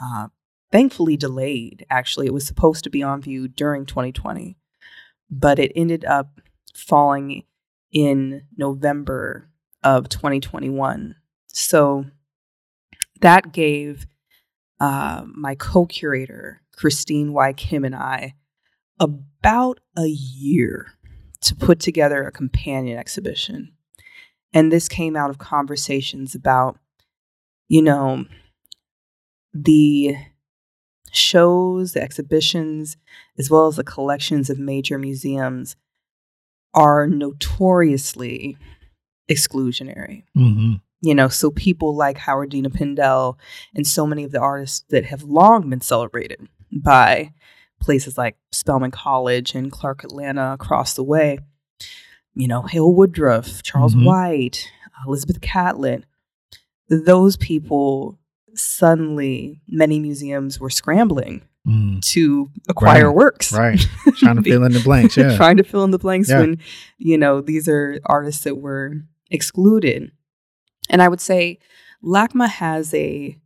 [0.00, 0.28] uh,
[0.72, 1.86] thankfully delayed.
[1.90, 4.56] Actually, it was supposed to be on view during 2020,
[5.30, 6.40] but it ended up
[6.74, 7.44] falling
[7.92, 9.48] in November
[9.82, 11.14] of 2021.
[11.46, 12.06] So,
[13.20, 14.06] that gave
[14.80, 17.52] uh, my co-curator Christine Y.
[17.52, 18.34] Kim and I
[19.00, 20.92] about a year
[21.42, 23.72] to put together a companion exhibition,
[24.52, 26.78] and this came out of conversations about,
[27.68, 28.26] you know,
[29.52, 30.16] the
[31.12, 32.96] shows, the exhibitions,
[33.38, 35.74] as well as the collections of major museums
[36.74, 38.56] are notoriously
[39.28, 40.22] exclusionary.
[40.34, 43.38] Hmm you know so people like howardena pindell
[43.74, 47.32] and so many of the artists that have long been celebrated by
[47.80, 51.38] places like spelman college and clark atlanta across the way
[52.34, 54.04] you know hale woodruff charles Mhm.
[54.04, 54.70] white
[55.06, 56.04] elizabeth catlett
[56.88, 58.18] those people
[58.54, 62.00] suddenly many museums were scrambling Mm.
[62.12, 63.78] to acquire Right, works Right.
[64.16, 65.14] Trying to fill in the blanks.
[65.18, 65.36] Yeah.
[65.36, 66.40] trying to fill in the blanks Yeah.
[66.40, 66.58] when
[66.96, 68.94] you know these are artists that were
[69.30, 70.10] excluded
[70.88, 71.58] and i would say
[72.02, 73.36] lacma has a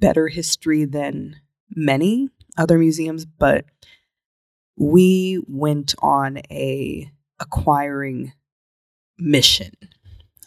[0.00, 1.36] better history than
[1.70, 2.28] many
[2.58, 3.64] other museums but
[4.76, 7.10] we went on a
[7.40, 8.32] acquiring
[9.18, 9.72] mission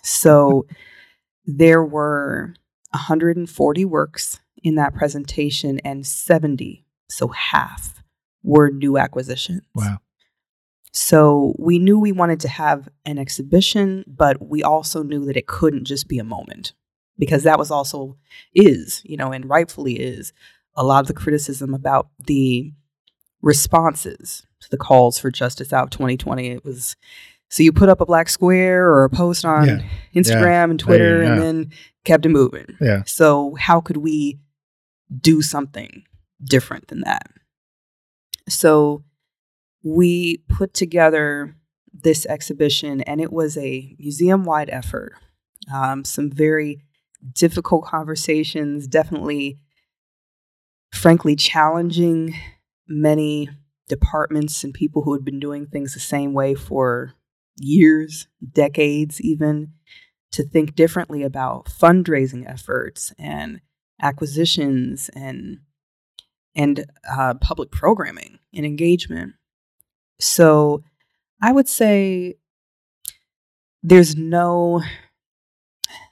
[0.01, 0.65] so
[1.45, 2.53] there were
[2.91, 8.03] 140 works in that presentation and 70 so half
[8.43, 9.97] were new acquisitions Wow.
[10.91, 15.47] so we knew we wanted to have an exhibition, but we also knew that it
[15.47, 16.73] couldn't just be a moment
[17.17, 18.17] because that was also
[18.53, 20.33] is, you know, and rightfully is
[20.75, 22.73] a lot of the criticism about the
[23.41, 26.47] responses to the calls for Justice Out 2020.
[26.47, 26.95] It was
[27.49, 29.81] so you put up a black square or a post on Yeah.
[30.15, 31.33] Instagram and Twitter Yeah.
[31.33, 31.71] and then
[32.03, 32.65] kept it moving.
[32.81, 33.03] Yeah.
[33.05, 34.39] So how could we
[35.21, 36.03] do something
[36.43, 37.27] different than that?
[38.49, 39.03] So
[39.83, 41.55] we put together
[41.93, 45.13] this exhibition, and it was a museum wide effort.
[45.73, 46.81] Um, some very
[47.33, 49.59] difficult conversations, definitely,
[50.95, 52.35] frankly, challenging
[52.87, 53.49] many
[53.87, 57.13] departments and people who had been doing things the same way for
[57.57, 59.73] years, decades, even
[60.31, 63.61] to think differently about fundraising efforts and
[64.01, 65.59] acquisitions and
[66.57, 69.33] and uh, public programming and engagement.
[70.19, 70.83] So
[71.41, 72.35] I would say
[73.83, 74.81] there's no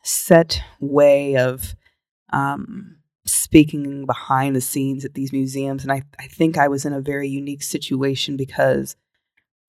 [0.03, 1.75] set way of
[2.31, 2.97] um,
[3.53, 5.83] speaking behind the scenes at these museums.
[5.83, 8.95] And I, I think I was in a very unique situation because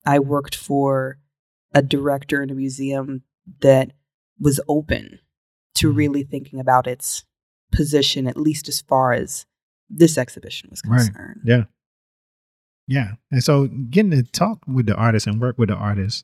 [0.07, 1.19] I worked for
[1.71, 3.21] a director in a museum
[3.61, 3.91] that
[4.39, 5.19] was open
[5.75, 5.97] to Mm-hmm.
[5.97, 7.25] really thinking about its
[7.71, 9.45] position, at least as far as
[9.87, 11.41] this exhibition was concerned.
[11.45, 11.57] Right.
[11.57, 11.63] Yeah.
[12.87, 13.11] Yeah.
[13.29, 16.23] And so getting to talk with the artists and work with the artists,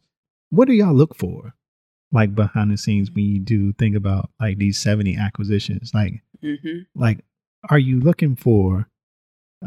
[0.49, 1.53] what do y'all look for?
[2.11, 6.79] Like behind the scenes when you do think about like these 70 acquisitions, like hmm
[6.95, 7.19] like
[7.69, 8.87] are you looking for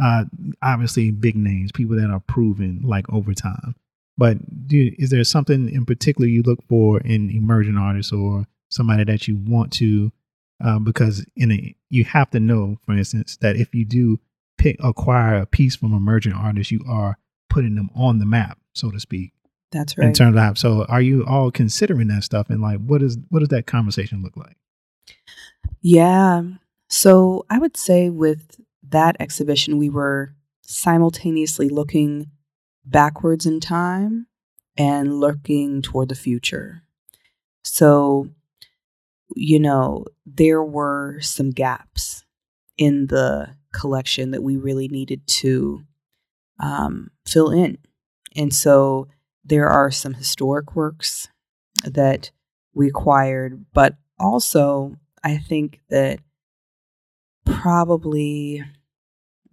[0.01, 0.25] uh
[0.63, 3.75] obviously big names, people that are proven like over time.
[4.17, 9.05] But do, is there something in particular you look for in emerging artists or somebody
[9.05, 10.13] that you want to
[10.63, 14.19] uh, because in a you have to know, for instance, that if you do
[14.59, 17.19] pick acquire a piece from emerging artists, you are
[17.51, 19.33] putting them on the map, so to speak,
[19.73, 20.09] That's right.
[20.09, 23.41] in terms of so are you all considering that stuff and like what is what
[23.41, 24.57] does that conversation look like?
[25.81, 26.43] Yeah.
[26.95, 32.31] So I would say with that exhibition, we were simultaneously looking
[32.85, 34.29] backwards in time
[34.77, 36.85] and looking toward the future.
[37.65, 38.29] So,
[39.35, 42.25] you know, there were some gaps
[42.79, 45.83] in the collection that we really needed to
[46.61, 47.79] um, fill in.
[48.37, 49.09] And so
[49.45, 51.27] there are some historic works
[51.85, 52.31] that
[52.73, 56.21] we acquired, but also I think that
[57.45, 58.63] probably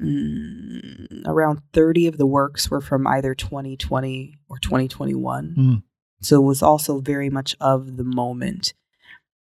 [0.02, 5.56] mm, around 30 of the works were from either 2020 or 2021.
[5.58, 5.84] Mm.
[6.22, 8.74] So it was also very much of the moment.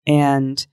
[0.07, 0.65] And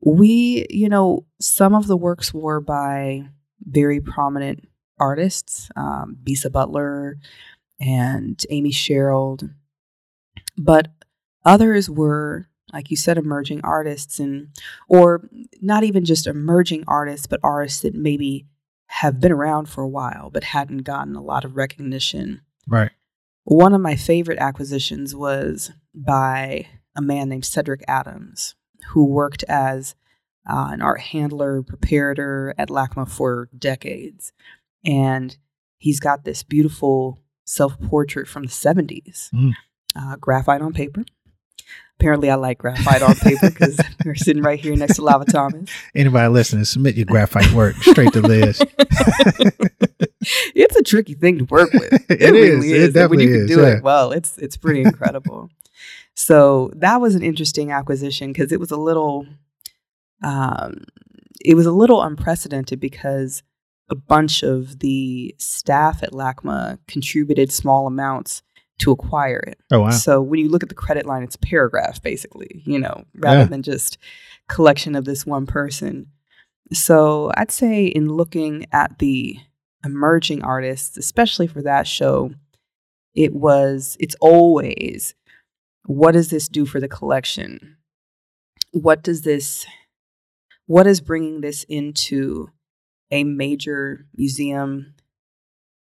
[0.00, 3.28] we, you know, some of the works were by
[3.60, 7.18] very prominent artists, um, Bisa Butler
[7.80, 9.50] and Amy Sherald,
[10.56, 10.88] but
[11.44, 14.48] others were, like you said, emerging artists, and
[14.88, 15.28] or
[15.62, 18.46] not even just emerging artists, but artists that maybe
[18.88, 22.42] have been around for a while but hadn't gotten a lot of recognition.
[22.68, 22.90] Right.
[23.44, 28.54] One of my favorite acquisitions was by a man named Cedric Adams,
[28.88, 29.94] who worked as
[30.48, 34.32] uh, an art handler, preparator at LACMA for decades.
[34.84, 35.36] And
[35.78, 39.52] he's got this beautiful self portrait from the 70s, Mm.
[39.96, 41.04] uh, graphite on paper.
[41.98, 45.70] Apparently, I like graphite on paper because we're sitting right here next to Lava Thomas.
[45.94, 48.60] Anybody listening, submit your graphite work straight to Liz.
[50.54, 51.92] it's a tricky thing to work with.
[52.10, 52.56] It It, is.
[52.56, 52.84] really It is.
[52.84, 53.76] And definitely when you can is, do yeah.
[53.76, 55.48] it well, it's it's pretty incredible.
[56.14, 59.26] so that was an interesting acquisition because it was a little,
[60.22, 60.84] um,
[61.42, 63.42] it was a little unprecedented because
[63.88, 68.42] a bunch of the staff at LACMA contributed small amounts
[68.78, 69.58] to acquire it.
[69.70, 69.90] Oh wow.
[69.90, 73.40] So when you look at the credit line, it's a paragraph basically, you know, rather
[73.40, 73.46] Yeah.
[73.46, 73.98] than just
[74.48, 76.06] collection of this one person.
[76.72, 79.38] So I'd say in looking at the
[79.84, 82.32] emerging artists, especially for that show,
[83.14, 85.14] it was it's always
[85.86, 87.76] what does this do for the collection?
[88.72, 89.64] What does this
[90.66, 92.50] what is bringing this into
[93.12, 94.94] a major museum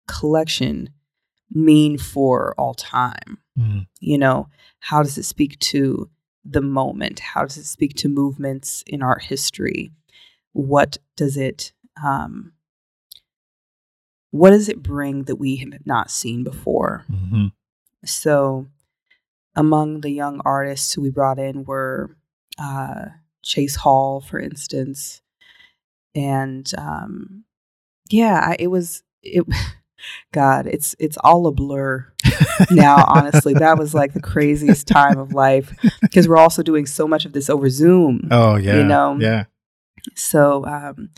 [0.07, 0.90] collection
[1.53, 3.39] mean for all time?
[3.59, 3.87] Mm.
[4.01, 4.49] you know
[4.81, 6.11] how does it speak to
[6.45, 9.93] the moment how does it speak to movements in art history
[10.53, 11.73] what does it
[12.05, 12.53] um,
[14.31, 17.53] what does it bring that we have not seen before Mhm.
[18.05, 18.67] so
[19.55, 22.15] among the young artists who we brought in were
[22.59, 23.07] uh,
[23.43, 25.23] chase hall for instance
[26.15, 27.45] and um,
[28.11, 29.47] yeah I, it was it
[30.33, 32.07] god it's it's all a blur
[32.71, 37.07] now honestly that was like the craziest time of life because we're also doing so
[37.09, 38.77] much of this over zoom Oh yeah.
[38.77, 39.45] You know, Yeah.
[40.15, 41.11] so um,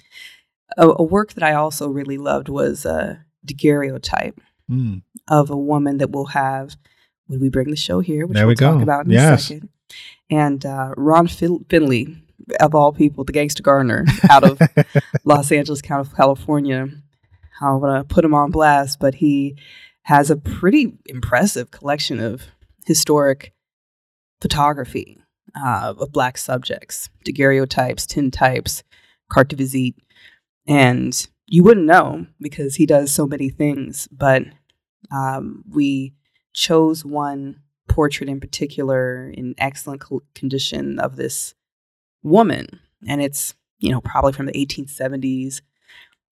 [0.76, 4.38] a, a work that i also really loved was a daguerreotype
[4.70, 5.00] Mm.
[5.28, 6.76] of a woman that we'll have
[7.26, 8.74] when we bring the show here which There we'll we go.
[8.74, 9.44] talk about in Yes.
[9.44, 9.68] a second
[10.28, 12.22] and uh, ron fin- finley
[12.60, 14.58] of all people the gangster gardener out of
[15.24, 16.88] los angeles Cal- california
[17.60, 19.56] I don't want to put him on blast, but he
[20.02, 22.46] has a pretty impressive collection of
[22.86, 23.52] historic
[24.40, 25.18] photography
[25.56, 28.82] uh, of black subjects, daguerreotypes, tintypes,
[29.28, 29.96] carte de visite,
[30.66, 34.08] and you wouldn't know because he does so many things.
[34.12, 34.44] But
[35.10, 36.14] um, we
[36.52, 41.54] chose one portrait in particular in excellent co- condition of this
[42.22, 42.66] woman,
[43.06, 45.62] and it's you know probably from the 1870s.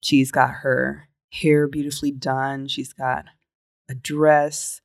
[0.03, 1.09] She's got her
[1.42, 2.68] hair beautifully done.
[2.68, 3.27] She's got
[3.88, 4.81] a dress,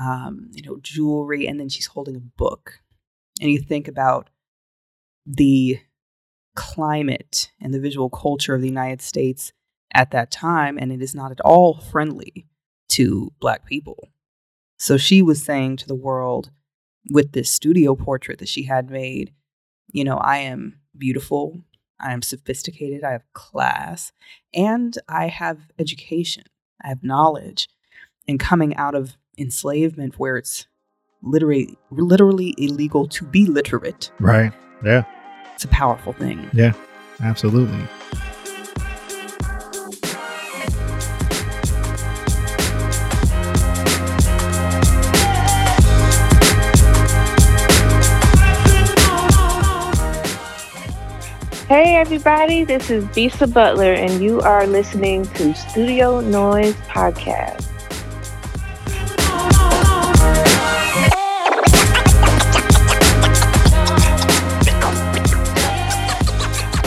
[0.00, 2.80] um, you know, jewelry, and then she's holding a book.
[3.40, 4.30] And you think about
[5.26, 5.80] the
[6.56, 9.52] climate and the visual culture of the United States
[9.94, 12.46] at that time, and it is not at all friendly
[12.90, 14.08] to Black people.
[14.78, 16.50] So she was saying to the world
[17.10, 19.32] with this studio portrait that she had made,
[19.92, 21.64] you know, I am beautiful,
[22.00, 24.12] I am sophisticated, I have class,
[24.54, 26.44] and I have education,
[26.82, 27.68] I have knowledge.
[28.26, 30.66] And coming out of enslavement where it's
[31.22, 34.12] literally literally illegal to be literate.
[34.20, 34.52] Right.
[34.84, 35.04] Yeah.
[35.54, 36.50] It's a powerful thing.
[36.52, 36.72] Yeah.
[37.20, 37.84] Absolutely.
[51.68, 57.68] Hey everybody, this is Bisa Butler, and you are listening to Studio Noise Podcast.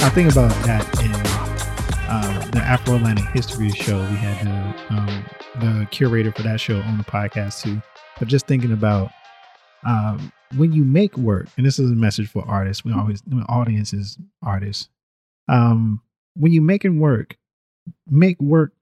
[0.01, 1.13] I think about that in
[2.09, 3.99] um, the Afro Atlantic History Show.
[3.99, 5.25] We had the um,
[5.59, 7.79] the curator for that show on the podcast too.
[8.17, 9.11] But just thinking about
[9.85, 12.83] um, when you make work, and this is a message for artists.
[12.85, 14.89] We always the audience is artists.
[15.47, 16.01] Um,
[16.35, 17.37] when you're making work,
[18.07, 18.73] make work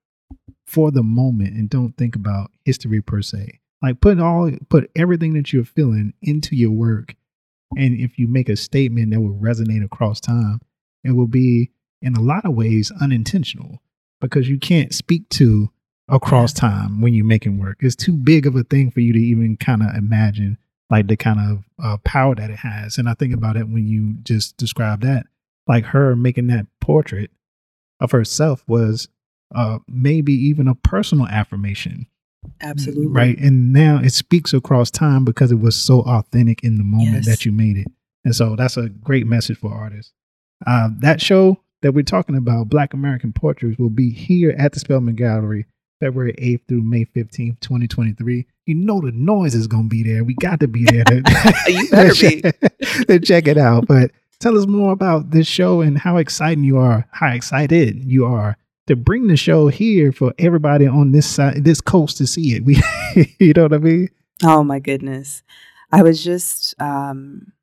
[0.66, 3.60] for the moment and don't think about history per se.
[3.82, 7.16] Like put all put everything that you're feeling into your work.
[7.78, 10.60] And if you make a statement that will resonate across time,
[11.04, 13.82] it will be in a lot of ways unintentional
[14.20, 15.72] because you can't speak to
[16.08, 17.78] across time when you're making work.
[17.82, 20.58] It's too big of a thing for you to even kind of imagine
[20.90, 22.98] like the kind of uh, power that it has.
[22.98, 25.26] And I think about it when you just describe that,
[25.68, 27.32] like her making that portrait
[28.00, 29.08] of herself was
[29.54, 32.08] uh, maybe even a personal affirmation.
[32.62, 33.08] Absolutely.
[33.08, 33.38] Right.
[33.38, 37.26] And now it speaks across time because it was so authentic in the moment Yes.
[37.26, 37.88] that you made it.
[38.24, 40.14] And so that's a great message for artists.
[40.66, 44.80] Uh, that show that we're talking about, Black American Portraits, will be here at the
[44.80, 45.66] Spelman Gallery
[46.00, 48.46] February 8th through May 15th, 2023.
[48.66, 50.24] You know the noise is going to be there.
[50.24, 51.24] We got to be there to,
[51.68, 53.06] You better be.
[53.06, 53.88] to check it out.
[53.88, 58.26] But tell us more about this show and how exciting you are, how excited you
[58.26, 58.58] are
[58.88, 62.66] to bring the show here for everybody on this side, this coast to see it.
[62.66, 62.82] We,
[63.40, 64.10] you know what I mean?
[64.44, 65.44] Oh my goodness.
[65.92, 67.54] I was just um,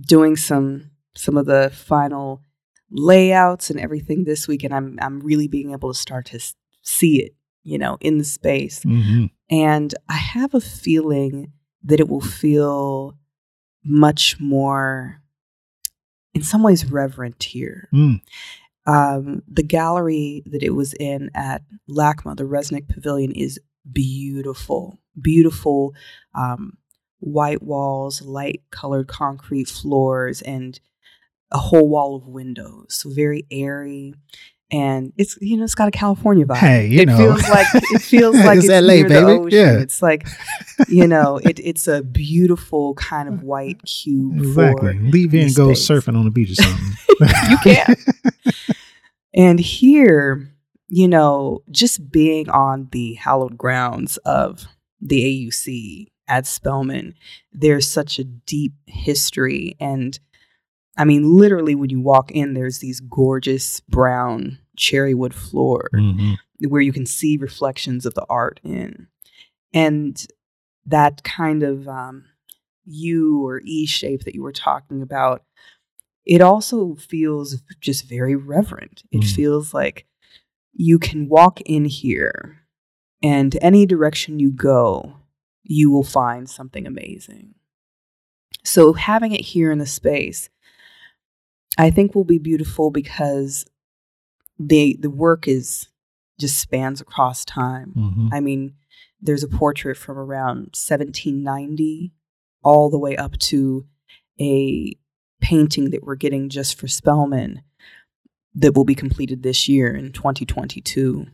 [0.00, 2.42] doing some some of the final
[2.90, 6.40] layouts and everything this week, and I'm I'm really being able to start to
[6.82, 8.84] see it, you know, in the space.
[8.84, 9.26] Mm-hmm.
[9.50, 13.18] And I have a feeling that it will feel
[13.84, 15.20] much more,
[16.32, 17.88] in some ways, reverent here.
[17.92, 18.20] Mm.
[18.86, 23.58] Um, the gallery that it was in at LACMA, the Resnick Pavilion, is
[23.90, 25.94] beautiful, beautiful
[26.34, 26.78] um,
[27.20, 30.80] white walls, light colored concrete floors, and
[31.50, 32.86] a whole wall of windows.
[32.90, 34.14] So very airy.
[34.70, 36.56] And it's you know it's got a California vibe.
[36.56, 37.16] Hey, you it know.
[37.16, 39.48] feels like it feels like It's it's, LA, near the ocean.
[39.50, 39.78] Yeah.
[39.78, 40.26] It's like
[40.88, 44.38] you know it, it's a beautiful kind of white cube.
[44.38, 44.98] Exactly.
[44.98, 46.96] For Leave here and go surfing on the beach or something.
[47.50, 47.96] you can.
[49.34, 50.50] and here,
[50.88, 54.66] you know, just being on the hallowed grounds of
[55.00, 57.14] the AUC at Spelman,
[57.52, 59.76] there's such a deep history.
[59.78, 60.18] And
[60.96, 66.36] I mean, literally, when you walk in, there's these gorgeous brown cherry wood floors Mhm.
[66.68, 69.08] where you can see reflections of the art in.
[69.72, 70.24] And
[70.86, 72.24] that kind of um,
[72.84, 75.42] U or E shape that you were talking about,
[76.24, 79.02] it also feels just very reverent.
[79.10, 79.34] It Mm.
[79.34, 80.06] feels like
[80.72, 82.60] you can walk in here
[83.22, 85.16] and any direction you go,
[85.62, 87.54] you will find something amazing.
[88.64, 90.50] So having it here in the space,
[91.78, 93.64] I think will be beautiful because
[94.58, 95.88] the the work is
[96.38, 97.92] just spans across time.
[97.96, 98.28] Mhm.
[98.32, 98.74] I mean,
[99.20, 102.12] there's a portrait from around 1790
[102.62, 103.86] all the way up to
[104.40, 104.94] a
[105.40, 107.62] painting that we're getting just for Spelman
[108.54, 111.26] that will be completed this year in 2022.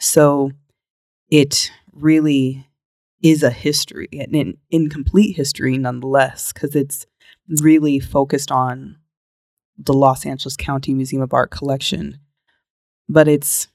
[0.00, 0.52] So
[1.30, 2.66] it really
[3.22, 7.06] is a history, an incomplete history nonetheless, because it's
[7.60, 8.96] really focused on
[9.78, 12.18] the Los Angeles County Museum of Art collection.
[13.08, 13.68] But it's,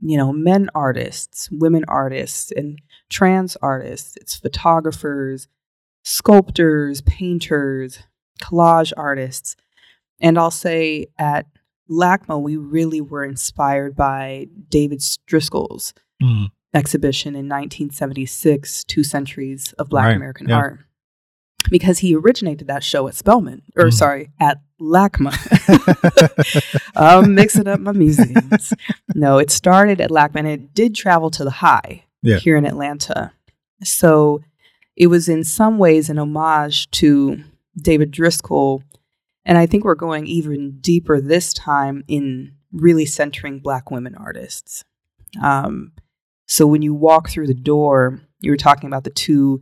[0.00, 2.78] you know, men artists, women artists, and
[3.10, 5.48] trans artists, it's photographers,
[6.04, 8.00] sculptors, painters,
[8.40, 9.56] collage artists.
[10.20, 11.46] And I'll say at
[11.90, 15.92] LACMA, we really were inspired by David Driskell's
[16.22, 16.50] Mm.
[16.72, 20.56] exhibition in 1976, Two Centuries of Black Right, American yeah.
[20.56, 20.78] Art,
[21.68, 23.92] because he originated that show at Spelman, or Mm.
[23.92, 25.32] sorry, at LACMA.
[26.96, 28.72] I'm mixing up my museums.
[29.14, 32.36] no, it started at LACMA and it did travel to the High Yeah.
[32.38, 33.32] here in Atlanta.
[33.82, 34.40] So
[34.96, 37.42] it was in some ways an homage to
[37.80, 38.82] David Driskell.
[39.44, 44.84] And I think we're going even deeper this time in really centering Black women artists.
[45.42, 45.92] Um,
[46.46, 49.60] so when you walk through the door, you were talking about the two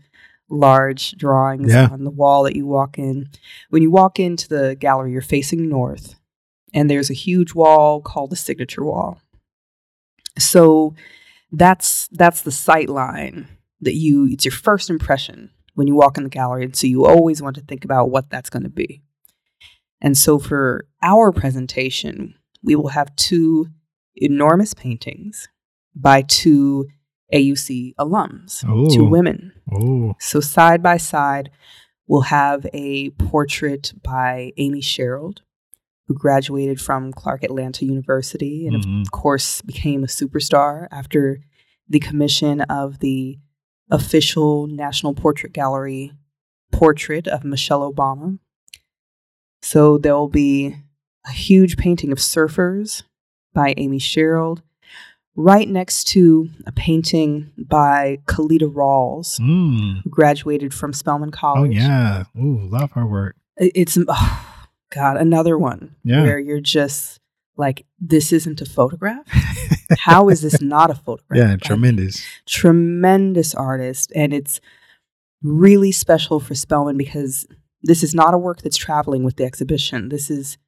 [0.50, 1.88] large drawings Yeah.
[1.90, 3.28] on the wall that you walk in.
[3.70, 6.16] When you walk into the gallery, you're facing north,
[6.74, 9.20] and there's a huge wall called the signature wall.
[10.38, 10.94] So
[11.52, 13.48] that's that's the sight line
[13.80, 17.04] that you it's your first impression when you walk in the gallery and so you
[17.06, 19.02] always want to think about what that's going to be.
[20.00, 23.66] And so for our presentation, we will have two
[24.16, 25.48] enormous paintings
[25.94, 26.86] by two
[27.32, 28.60] AUC alums,
[28.92, 29.52] two women.
[29.72, 31.50] Oh, So side by side,
[32.06, 35.42] we'll have a portrait by Amy Sherald,
[36.06, 39.02] who graduated from Clark Atlanta University and Mhm.
[39.02, 41.40] of course became a superstar after
[41.88, 43.38] the commission of the
[43.90, 46.12] official National Portrait Gallery
[46.72, 48.38] portrait of Michelle Obama.
[49.62, 50.76] So there will be
[51.26, 53.02] a huge painting of surfers
[53.52, 54.62] by Amy Sherald,
[55.40, 60.02] right next to a painting by Calida Rawles, Mm.
[60.02, 61.76] who graduated from Spelman College.
[61.76, 62.24] Oh College.
[62.36, 62.40] yeah.
[62.40, 63.36] Ooh, love her work.
[63.56, 64.46] It's, oh,
[64.90, 66.22] God, another one Yeah.
[66.22, 67.20] where you're just
[67.56, 69.26] like, this isn't a photograph.
[69.98, 71.38] How is this not a photograph?
[71.38, 72.24] Yeah, tremendous.
[72.46, 74.12] tremendous artist.
[74.14, 74.60] And it's
[75.42, 77.46] really special for Spelman because
[77.82, 80.08] this is not a work that's traveling with the exhibition.
[80.10, 80.58] This is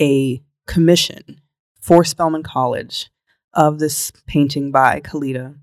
[0.00, 1.40] a commission
[1.80, 3.10] for Spelman College
[3.58, 5.56] of this painting by Calida.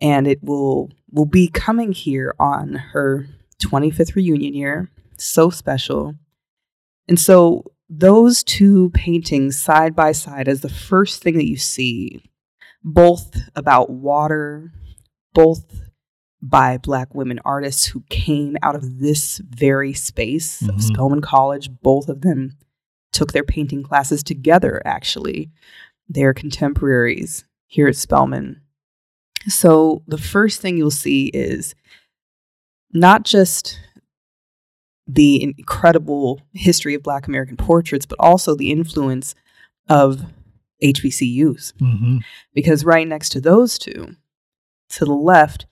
[0.00, 3.26] And it will will be coming here on her
[3.62, 4.90] 25th reunion year.
[5.18, 6.14] So special.
[7.06, 12.24] And so those two paintings side by side as the first thing that you see
[12.82, 14.72] both about water,
[15.34, 15.82] both
[16.40, 20.82] by Black women artists who came out of this very space of Mhm.
[20.82, 21.70] Spelman College.
[21.82, 22.56] Both of them
[23.12, 25.50] took their painting classes together, actually.
[26.12, 28.60] They're contemporaries here at Spelman.
[29.48, 31.74] So the first thing you'll see is
[32.92, 33.80] not just
[35.06, 39.34] the incredible history of Black American portraits, but also the influence
[39.88, 40.24] of
[40.82, 42.18] HBCUs hmm
[42.54, 44.16] because right next to those two,
[44.90, 45.66] to the left,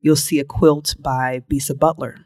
[0.00, 2.16] you'll see a quilt by Bisa Butler,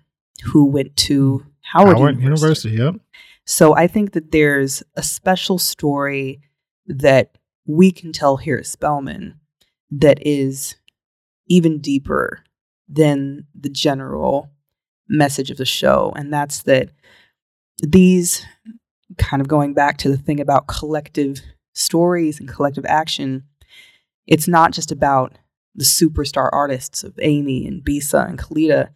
[0.45, 2.71] who went to Howard, Howard University.
[2.71, 2.99] University.
[2.99, 3.21] Yep.
[3.45, 6.41] So I think that there's a special story
[6.87, 7.37] that
[7.67, 9.41] we can tell here at Spelman
[9.91, 10.77] that is
[11.49, 12.45] even deeper
[12.89, 14.51] than the general
[15.09, 16.13] message of the show.
[16.17, 16.91] And that's that
[17.83, 18.45] these,
[19.19, 21.41] kind of going back to the thing about collective
[21.75, 23.45] stories and collective action,
[24.27, 25.39] it's not just about
[25.75, 28.91] the superstar artists of Amy and Bisa and Calida.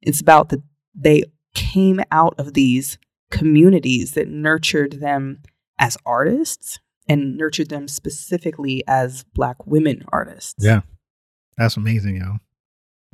[0.00, 0.62] It's about that
[0.94, 2.98] they came out of these
[3.30, 5.42] communities that nurtured them
[5.78, 6.78] as artists
[7.10, 10.64] and nurtured them specifically as Black women artists.
[10.64, 10.82] Yeah.
[11.58, 12.38] That's amazing, yo.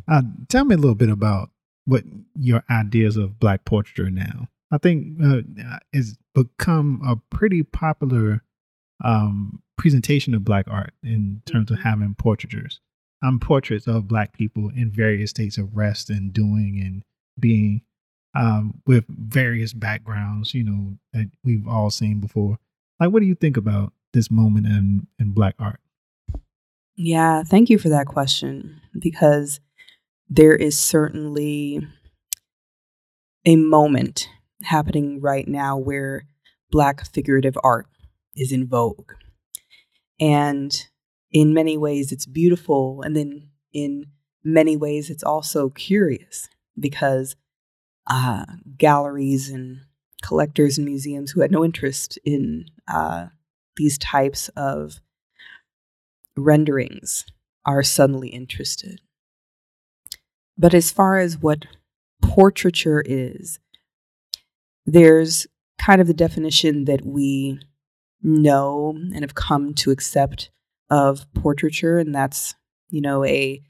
[0.06, 1.50] Uh, tell me a little bit about
[1.86, 2.04] what
[2.38, 4.48] your ideas of black portraiture now.
[4.70, 5.40] I think uh,
[5.92, 8.42] it's become a pretty popular
[9.04, 12.80] um, presentation of black art in terms of having portraitures.
[13.24, 17.02] Um, portraits of black people in various states of rest and doing and
[17.40, 17.80] being
[18.34, 22.58] um, with various backgrounds, you know, that we've all seen before.
[22.98, 25.80] Like, what do you think about this moment in, in black art?
[26.96, 29.60] Yeah, thank you for that question because
[30.30, 31.86] there is certainly
[33.44, 34.28] a moment
[34.62, 36.26] happening right now where
[36.70, 37.86] Black figurative art
[38.34, 39.12] is in vogue.
[40.18, 40.76] And
[41.30, 43.02] in many ways, it's beautiful.
[43.02, 44.06] And then in
[44.42, 47.36] many ways, it's also curious because
[48.08, 49.80] uh, galleries and
[50.22, 53.26] collectors and museums who had no interest in uh,
[53.76, 55.00] these types of
[56.36, 57.24] renderings
[57.64, 59.00] are suddenly interested.
[60.58, 61.66] But as far as what
[62.22, 63.58] portraiture is,
[64.86, 65.46] there's
[65.78, 67.60] kind of the definition that we
[68.22, 70.50] know and have come to accept
[70.88, 72.54] of portraiture, and that's,
[72.88, 73.60] you know, a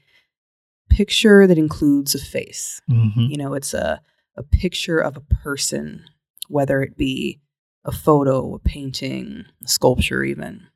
[0.89, 2.79] picture that includes a face.
[2.89, 3.21] Mm-hmm.
[3.21, 4.01] You know, it's a,
[4.37, 6.05] a picture of a person,
[6.47, 7.39] whether it be
[7.85, 10.67] a photo, a painting, a sculpture, even.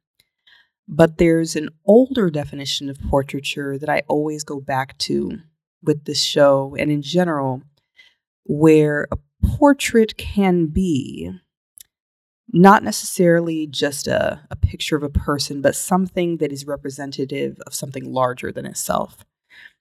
[0.88, 5.40] But there's an older definition of portraiture that I always go back to
[5.84, 7.62] with this show and in general,
[8.46, 9.18] where a
[9.58, 11.32] portrait can be
[12.54, 17.74] not necessarily just a, a picture of a person, but something that is representative of
[17.74, 19.26] something larger than itself.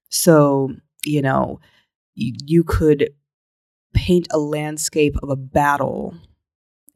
[0.08, 1.60] So, you know,
[2.14, 3.10] you, you could
[3.94, 6.14] paint a landscape of a battle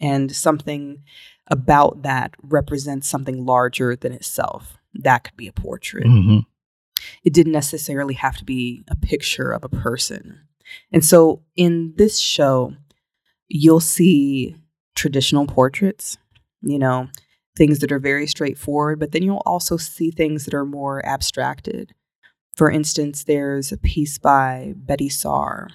[0.01, 1.03] and something
[1.49, 4.79] about that represents something larger than itself.
[4.95, 6.07] That could be a portrait.
[6.07, 6.39] Mm-hmm.
[7.23, 10.41] It didn't necessarily have to be a picture of a person.
[10.93, 12.75] And so in this show,
[13.49, 14.57] you'll see
[14.95, 16.17] traditional portraits,
[16.63, 17.09] you know,
[17.57, 21.95] things that are very straightforward, but then you'll also see things that are more abstracted.
[22.57, 25.69] For instance, there's a piece by Betye Saar,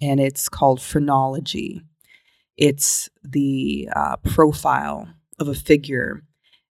[0.00, 1.82] and it's called Phrenology.
[2.56, 6.22] It's the uh, profile of a figure,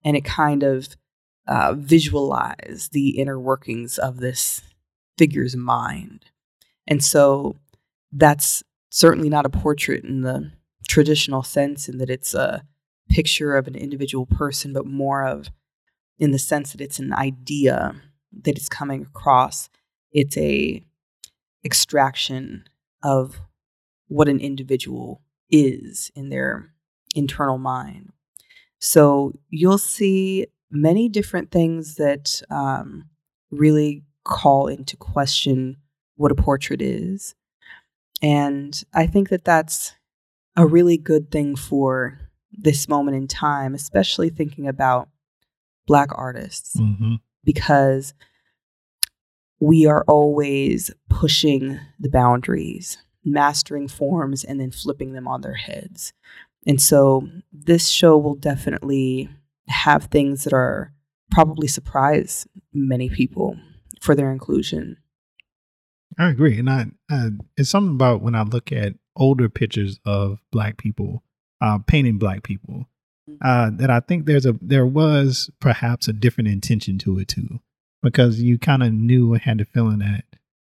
[0.04, 0.88] and it kind of
[1.48, 1.74] uh,
[2.88, 4.62] the inner workings of this
[5.18, 6.26] figure's mind.
[6.86, 7.56] And so
[8.12, 10.52] that's certainly not a portrait in the
[10.88, 12.62] traditional sense, in that it's a
[13.08, 15.50] picture of an individual person, but more of
[16.18, 17.94] in the sense that it's an idea
[18.44, 19.68] that is coming across.
[20.12, 20.84] It's a
[21.64, 22.64] extraction
[23.02, 23.40] of
[24.08, 26.72] what an individual is in their
[27.14, 28.12] internal mind.
[28.78, 33.08] So you'll see many different things that um,
[33.50, 35.76] really call into question
[36.16, 37.34] what a portrait is.
[38.22, 39.94] And I think that that's
[40.56, 42.18] a really good thing for
[42.52, 45.08] this moment in time, especially thinking about
[45.86, 47.14] Black artists, Mm-hmm.
[47.44, 48.14] because
[49.62, 56.12] we are always pushing the boundaries, mastering forms, and then flipping them on their heads.
[56.66, 59.28] And so this show will definitely
[59.68, 60.92] have things that are
[61.30, 63.56] probably surprise many people
[64.00, 64.96] for their inclusion.
[66.18, 70.40] I agree, and I, I it's something about when I look at older pictures of
[70.50, 71.22] black people,
[71.60, 72.86] uh, painting black people,
[73.40, 77.60] uh, that I think there's a there was perhaps a different intention to it too,
[78.02, 80.24] because you kind of knew and had the feeling that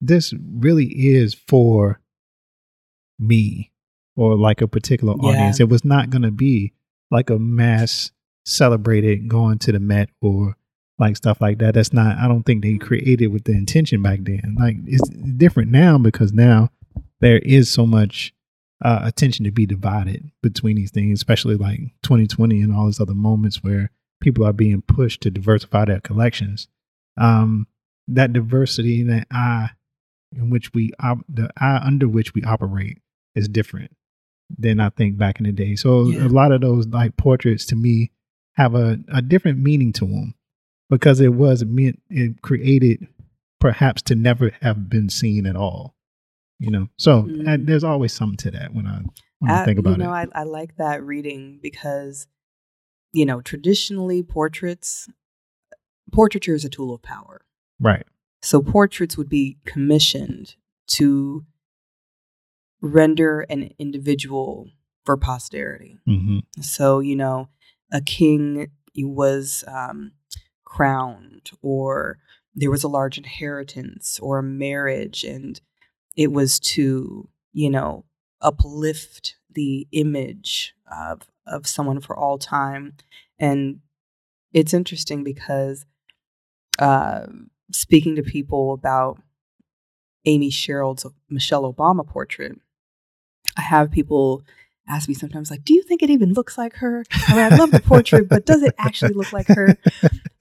[0.01, 2.01] this really is for
[3.19, 3.71] me
[4.17, 5.29] or like a particular Yeah.
[5.29, 5.61] audience.
[5.61, 6.73] It was not going to be
[7.11, 8.11] like a mass
[8.45, 10.57] celebrated going to the Met or
[10.99, 11.75] like stuff like that.
[11.75, 12.19] That's not.
[12.19, 14.57] I don't think they created with the intention back then.
[14.59, 16.71] Like it's different now because now
[17.21, 18.33] there is so much
[18.85, 23.15] uh, attention to be divided between these things, especially like 2020 and all these other
[23.15, 26.69] moments where people are being pushed to diversify their collections.
[27.17, 27.67] Um,
[28.09, 29.71] that diversity, that eye
[30.37, 32.99] in which we op- the eye under which we operate
[33.35, 33.93] is different
[34.59, 35.77] than I think back in the day.
[35.77, 36.27] So Yeah.
[36.27, 38.11] a lot of those like portraits to me
[38.55, 40.35] have a, a different meaning to them
[40.91, 43.07] because it was meant it created
[43.61, 45.95] perhaps to never have been seen at all.
[46.59, 47.49] You know, so Mm.
[47.49, 49.03] uh, there's always something to that when I
[49.39, 50.29] when I Uh, think about you know, it.
[50.35, 52.27] I, I like that reading because,
[53.13, 55.09] you know, traditionally portraits,
[56.15, 57.43] portraiture is a tool of power.
[57.81, 58.07] right.
[58.43, 60.57] So portraits would be commissioned
[60.89, 61.47] to
[62.83, 64.69] render an individual
[65.07, 65.97] for posterity.
[66.05, 67.49] hmm So, you know,
[67.91, 70.13] a king was um,
[70.65, 72.19] crowned, or
[72.55, 75.61] there was a large inheritance, or a marriage, and
[76.17, 78.05] it was to, you know,
[78.41, 82.95] uplift the image of, of someone for all time.
[83.39, 83.81] And
[84.53, 85.87] it's interesting because
[86.79, 87.27] uh,
[87.73, 89.21] speaking to people about
[90.25, 92.59] Amy Sherald's Michelle Obama portrait,
[93.57, 94.43] I have people
[94.87, 97.05] ask me sometimes, like, do you think it even looks like her?
[97.29, 99.79] I mean, I love the portrait, but does it actually look like her?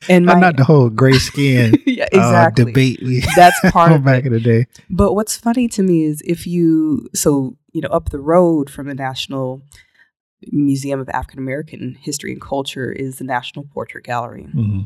[0.10, 2.66] And my, Not, not the whole gray skin yeah, uh, exactly.
[2.66, 4.28] debate we That's part of back it.
[4.28, 4.68] in the day.
[4.90, 8.88] But what's funny to me is if you, so, you know, up the road from
[8.88, 9.62] the National
[10.52, 14.44] Museum of African American History and Culture is the National Portrait Gallery.
[14.44, 14.82] hmm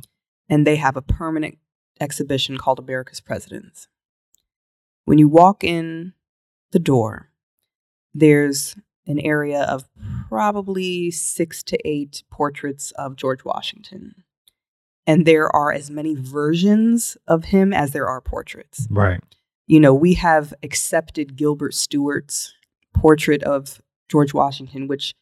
[0.50, 1.58] And they have a permanent
[2.00, 3.88] exhibition called America's Presidents.
[5.06, 6.14] When you walk in
[6.72, 7.30] the door,
[8.14, 8.76] there's
[9.06, 9.86] an area of
[10.28, 14.24] probably six to eight portraits of George Washington.
[15.06, 18.88] and there are as many versions of him as there are portraits.
[18.90, 19.22] Right.
[19.66, 22.54] You know, we have accepted Gilbert Stuart's
[22.94, 25.16] portrait of George Washington, which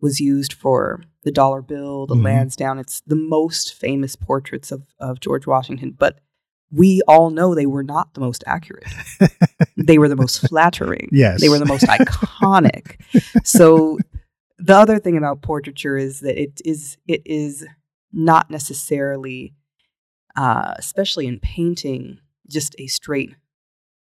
[0.00, 2.24] was used for the dollar bill, the Mhm.
[2.24, 2.78] Lansdowne.
[2.78, 6.18] It's the most famous portraits of, of George Washington, but
[6.70, 8.86] we all know they were not the most accurate.
[9.76, 11.08] they were the most flattering.
[11.12, 11.40] Yes.
[11.40, 12.96] They were the most iconic.
[13.44, 13.98] So
[14.58, 17.66] the other thing about portraiture is that it is it is
[18.12, 19.54] not necessarily
[20.36, 22.18] uh, especially in painting
[22.48, 23.34] just a straight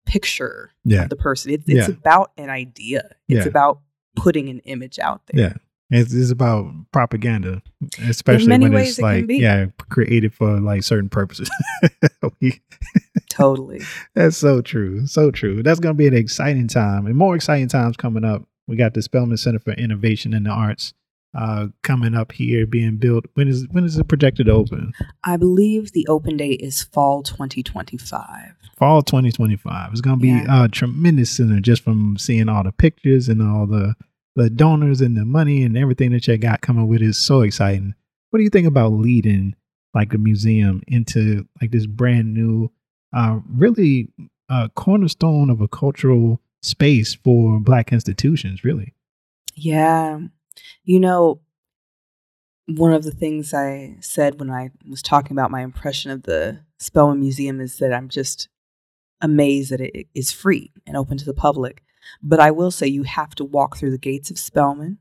[0.06, 1.02] picture Yeah.
[1.04, 1.52] of the person.
[1.52, 1.94] It, it's Yeah.
[1.94, 3.10] about an idea.
[3.28, 3.48] It's Yeah.
[3.48, 3.80] about
[4.16, 5.56] putting an image out there.
[5.90, 7.62] It's, it's about propaganda,
[8.08, 9.36] especially when it's like, be.
[9.38, 11.50] yeah, created for like certain purposes.
[13.30, 13.82] Totally.
[14.14, 15.06] That's so true.
[15.06, 15.62] So true.
[15.62, 18.42] That's going to be an exciting time and more exciting times coming up.
[18.66, 20.94] We got the Spelman Center for Innovation in the Arts
[21.36, 23.26] uh, coming up here, being built.
[23.34, 24.92] When is when is it projected to open?
[25.24, 28.54] I believe the open date is fall 2025.
[28.76, 29.90] Fall 2025.
[29.92, 30.64] It's going to be Yeah.
[30.64, 33.94] a tremendous center just from seeing all the pictures and all the
[34.36, 37.94] the donors and the money and everything that you got coming with is so exciting.
[38.30, 39.54] What do you think about leading
[39.94, 42.72] like a museum into like this brand new,
[43.12, 44.08] uh, really
[44.48, 48.64] uh, cornerstone of a cultural space for Black institutions?
[48.64, 48.92] Really,
[49.54, 50.18] Yeah.
[50.82, 51.40] You know,
[52.66, 56.60] one of the things I said when I was talking about my impression of the
[56.78, 58.48] Spelman Museum is that I'm just
[59.20, 61.83] amazed that it is free and open to the public.
[62.22, 64.98] But I will say you have to walk through the gates of Spelman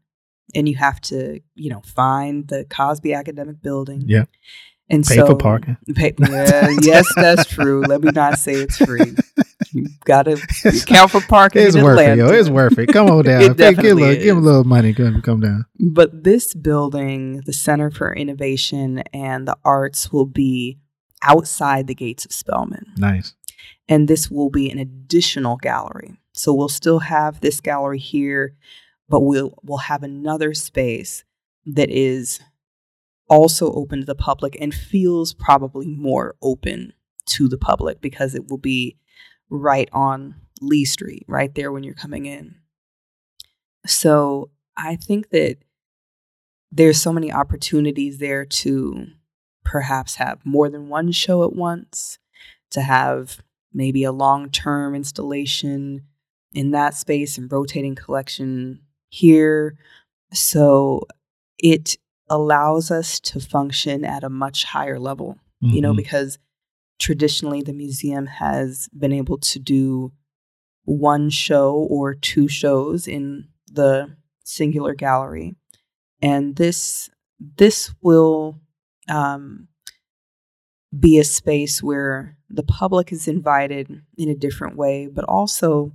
[0.56, 4.04] and you have to, you know, find the Cosby Academic Building.
[4.06, 4.26] Yeah.
[4.90, 5.78] And pay so for parking.
[5.96, 7.82] Pay, yeah, yes, that's true.
[7.82, 9.16] Let me not say it's free.
[9.72, 10.34] You gotta
[10.66, 11.64] account for parking.
[11.64, 12.28] It's in worth it, yo.
[12.28, 12.88] It's worth it.
[12.88, 13.42] Come on down.
[13.42, 14.94] It Hey, give, a little, give a little money.
[14.94, 15.66] Come, come down.
[15.80, 20.80] But this building, the Center for Innovation and the Arts, will be
[21.24, 22.86] outside the gates of Spelman.
[22.98, 23.34] Nice.
[23.90, 26.20] And this will be an additional gallery.
[26.34, 28.56] So we'll still have this gallery here,
[29.08, 31.24] but we'll we'll have another space
[31.66, 32.42] that is
[33.30, 36.94] also open to the public and feels probably more open
[37.26, 38.98] to the public because it will be
[39.50, 42.56] right on Lee Street, right there when you're coming in.
[43.86, 45.58] So I think that
[46.72, 49.08] there's so many opportunities there to
[49.64, 52.18] perhaps have more than one show at once,
[52.72, 56.06] to have maybe a long term installation
[56.54, 59.76] in that space and rotating collection here.
[60.32, 61.08] So
[61.58, 61.98] it
[62.30, 65.98] allows us to function at a much higher level, you know, Mhm.
[65.98, 66.38] because
[67.00, 70.12] traditionally the museum has been able to do
[70.86, 75.56] one show or two shows in the singular gallery
[76.22, 77.10] and this
[77.58, 78.60] this will
[79.10, 79.68] um,
[80.98, 85.92] be a space where the public is invited in a different way but also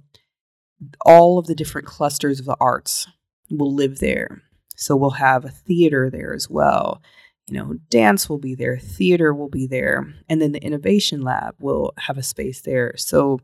[1.04, 3.08] all of the different clusters of the arts
[3.50, 4.42] will live there
[4.76, 7.02] so we'll have a theater there as well
[7.46, 11.54] you know dance will be there theater will be there and then the innovation lab
[11.58, 13.40] will have a space there so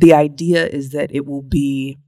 [0.00, 1.98] the idea is that it will be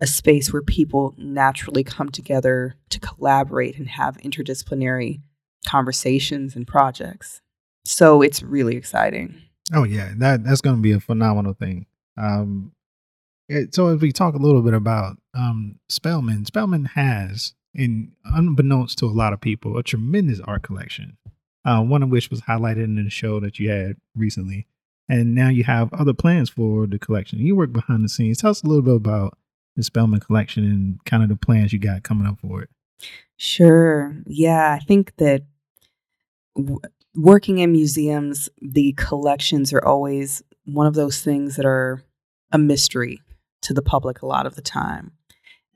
[0.00, 5.20] a space where people naturally come together to collaborate and have interdisciplinary
[5.66, 7.40] conversations and projects.
[7.84, 9.42] So it's really exciting.
[9.72, 11.86] Oh yeah, that that's going to be a phenomenal thing.
[12.16, 12.72] Um,
[13.70, 19.06] so if we talk a little bit about um, Spellman, Spelman has, in unbeknownst to
[19.06, 21.16] a lot of people, a tremendous art collection.
[21.66, 24.66] Uh, one of which was highlighted in the show that you had recently,
[25.08, 27.38] and now you have other plans for the collection.
[27.38, 28.38] You work behind the scenes.
[28.38, 29.38] Tell us a little bit about
[29.74, 32.68] the Spelman collection and kind of the plans you got coming up for it.
[33.38, 34.14] Sure.
[34.26, 35.44] Yeah, I think that
[36.54, 36.80] w-
[37.14, 42.02] working in museums, the collections are always one of those things that are
[42.52, 43.20] a mystery
[43.64, 45.12] to the public a lot of the time.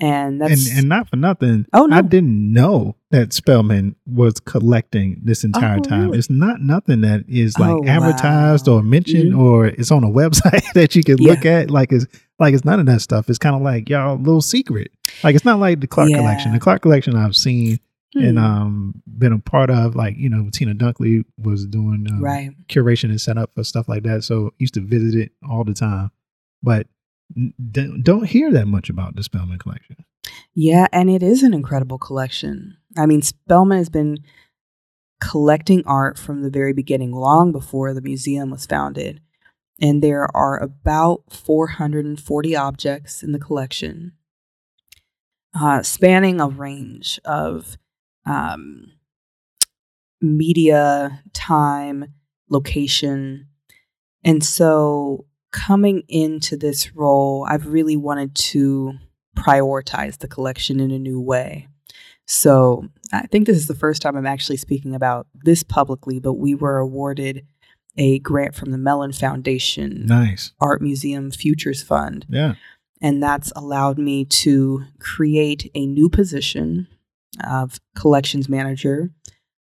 [0.00, 1.66] And that's and and not for nothing.
[1.72, 1.96] Oh, no.
[1.96, 6.02] I didn't know that Spelman was collecting this entire Oh, time.
[6.04, 6.18] really?
[6.18, 8.74] It's not nothing that is like Oh, advertised wow.
[8.74, 9.38] or mentioned Mhm.
[9.40, 11.32] or it's on a website that you can Yeah.
[11.32, 11.68] look at.
[11.72, 12.06] Like it's
[12.38, 13.28] like it's none of that stuff.
[13.28, 14.92] It's kind of like y'all little secret.
[15.24, 16.18] Like it's not like the Clark Yeah.
[16.18, 16.52] collection.
[16.52, 17.80] The Clark collection I've seen
[18.14, 18.44] and Hmm.
[18.44, 19.96] um been a part of.
[19.96, 22.50] Like you know Tina Dunkley was doing um, right.
[22.68, 24.22] curation and setup for stuff like that.
[24.22, 26.12] So used to visit it all the time,
[26.62, 26.86] but
[28.02, 29.96] don't hear that much about the Spelman collection.
[30.54, 32.76] Yeah, and it is an incredible collection.
[32.96, 34.18] I mean, Spelman has been
[35.20, 39.20] collecting art from the very beginning, long before the museum was founded.
[39.80, 44.12] And there are about 440 objects in the collection,
[45.54, 47.78] uh, spanning a range of
[48.26, 48.92] um,
[50.20, 52.14] media, time,
[52.50, 53.48] location.
[54.24, 58.94] And so coming into this role, I've really wanted to
[59.36, 61.68] prioritize the collection in a new way.
[62.26, 66.34] So I think this is the first time I'm actually speaking about this publicly, but
[66.34, 67.46] we were awarded
[67.96, 70.52] a grant from the Mellon Foundation Nice.
[70.60, 72.26] Art Museum Futures Fund.
[72.28, 72.54] Yeah.
[73.00, 76.88] And that's allowed me to create a new position
[77.48, 79.10] of collections manager.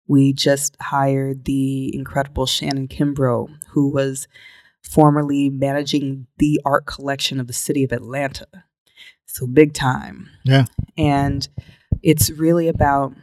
[0.09, 4.27] We just hired the incredible Shannon Kimbrough, who was
[4.89, 8.47] formerly managing the art collection of the city of Atlanta.
[9.27, 10.31] So big time.
[10.45, 10.65] Yeah.
[10.97, 11.47] And
[12.03, 13.15] it's really about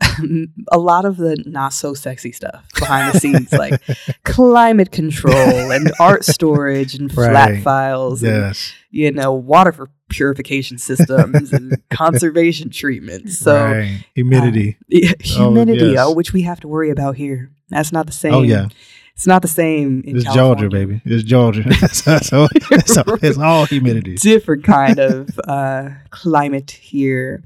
[0.72, 3.80] a lot of the not so sexy stuff behind the scenes, like
[4.24, 7.62] climate control and art storage and flat Right.
[7.62, 8.56] files and
[8.90, 13.38] you know, water for purification systems and conservation treatments.
[13.38, 14.04] So right.
[14.14, 14.78] humidity.
[14.88, 16.06] yeah, uh, oh, humidity, yes.
[16.06, 17.50] oh, which we have to worry about here.
[17.70, 18.34] That's not the oh, same.
[18.34, 18.68] oh yeah.
[19.14, 20.68] It's not the same in It's California.
[20.68, 21.02] Georgia, baby.
[21.04, 21.72] It's Georgia.
[21.92, 22.48] so, so,
[22.84, 24.16] so it's all humidity.
[24.16, 27.44] Different kind of uh, climate here.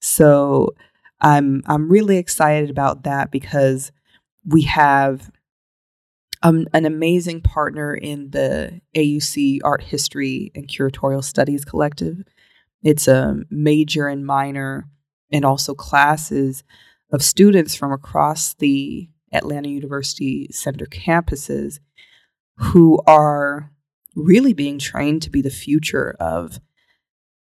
[0.00, 0.74] So
[1.20, 3.90] I'm I'm really excited about that because
[4.46, 5.30] we have
[6.42, 12.22] um, an amazing partner in the AUC Art History and Curatorial Studies Collective.
[12.82, 14.88] It's a major and minor
[15.32, 16.62] and also classes
[17.10, 21.80] of students from across the Atlanta University Center campuses
[22.56, 23.72] who are
[24.14, 26.60] really being trained to be the future of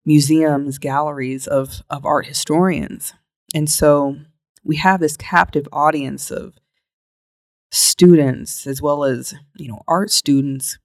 [0.05, 3.13] museums, galleries, of, of art historians.
[3.55, 4.17] And so
[4.65, 6.55] we have this captive audience of
[7.71, 10.79] students as well as, you know, art students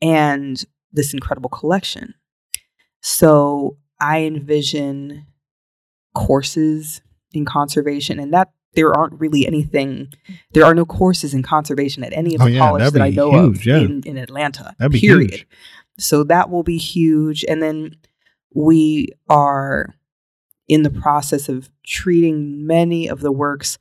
[0.00, 2.14] and this incredible collection.
[3.02, 5.26] So I envision
[6.14, 7.00] courses
[7.32, 10.12] in conservation and that there aren't really anything
[10.52, 13.10] there are no courses in conservation at any of Oh, the yeah, colleges that'd I
[13.10, 13.78] know huge, of yeah.
[13.78, 14.74] in, in Atlanta.
[14.78, 15.30] That'd be period.
[15.30, 15.46] huge.
[15.98, 17.44] So that will be huge.
[17.48, 17.96] And then
[18.54, 19.94] we are
[20.68, 23.78] in the process of treating many of the works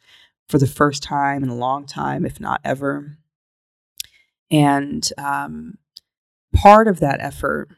[0.48, 3.18] for the first time in a long time, if not ever.
[4.52, 5.76] And um,
[6.54, 7.70] part of that effort,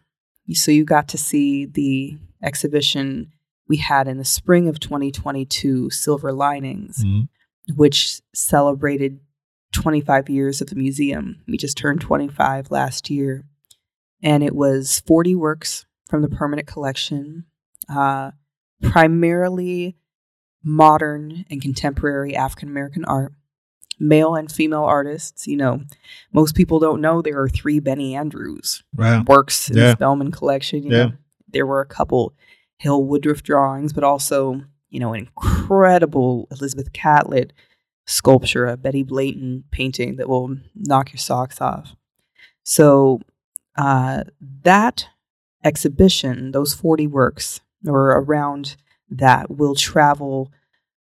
[0.53, 3.31] so you got to see the exhibition
[3.71, 7.29] we had in the spring of 2022, Silver Linings, Mhm.
[7.73, 9.21] which celebrated
[9.71, 11.37] 25 years of the museum.
[11.47, 13.45] We just turned 25 last year.
[14.21, 17.45] And it was 40 works from the permanent collection,
[17.87, 18.31] uh,
[18.81, 19.95] primarily
[20.65, 23.31] modern and contemporary African American art,
[23.97, 25.47] male and female artists.
[25.47, 25.83] You know,
[26.33, 29.23] most people don't know there are three Benny Andrews Wow.
[29.25, 29.83] works in Yeah.
[29.83, 30.83] the Spelman collection.
[30.83, 31.05] You Yeah.
[31.05, 31.11] know,
[31.47, 32.33] there were a couple
[32.81, 37.53] Hale Woodruff drawings, but also, you know, an incredible Elizabeth Catlett
[38.07, 41.95] sculpture, a Betty Blayton painting that will knock your socks off.
[42.63, 43.21] So
[43.77, 44.23] uh,
[44.63, 45.05] that
[45.63, 48.75] exhibition, those 40 works, or around
[49.11, 50.51] that, will travel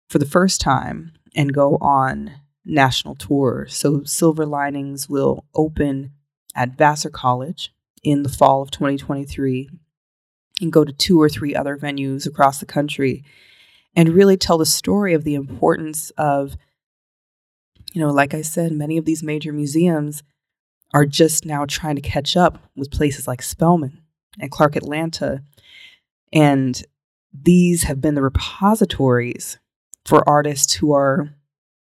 [0.08, 2.32] for the first time and go on
[2.64, 3.68] national tour.
[3.70, 6.12] So Silver Linings will open
[6.56, 9.70] at Vassar College in the fall of 2023
[10.62, 13.24] and go to two or three other venues across the country
[13.96, 16.56] and really tell the story of the importance of
[17.94, 20.24] you know like i said many of these major museums
[20.94, 24.02] are just now trying to catch up with places like spelman
[24.40, 25.44] and clark atlanta.
[26.32, 26.82] And
[27.34, 29.60] these have been the repositories
[30.06, 31.36] for artists who are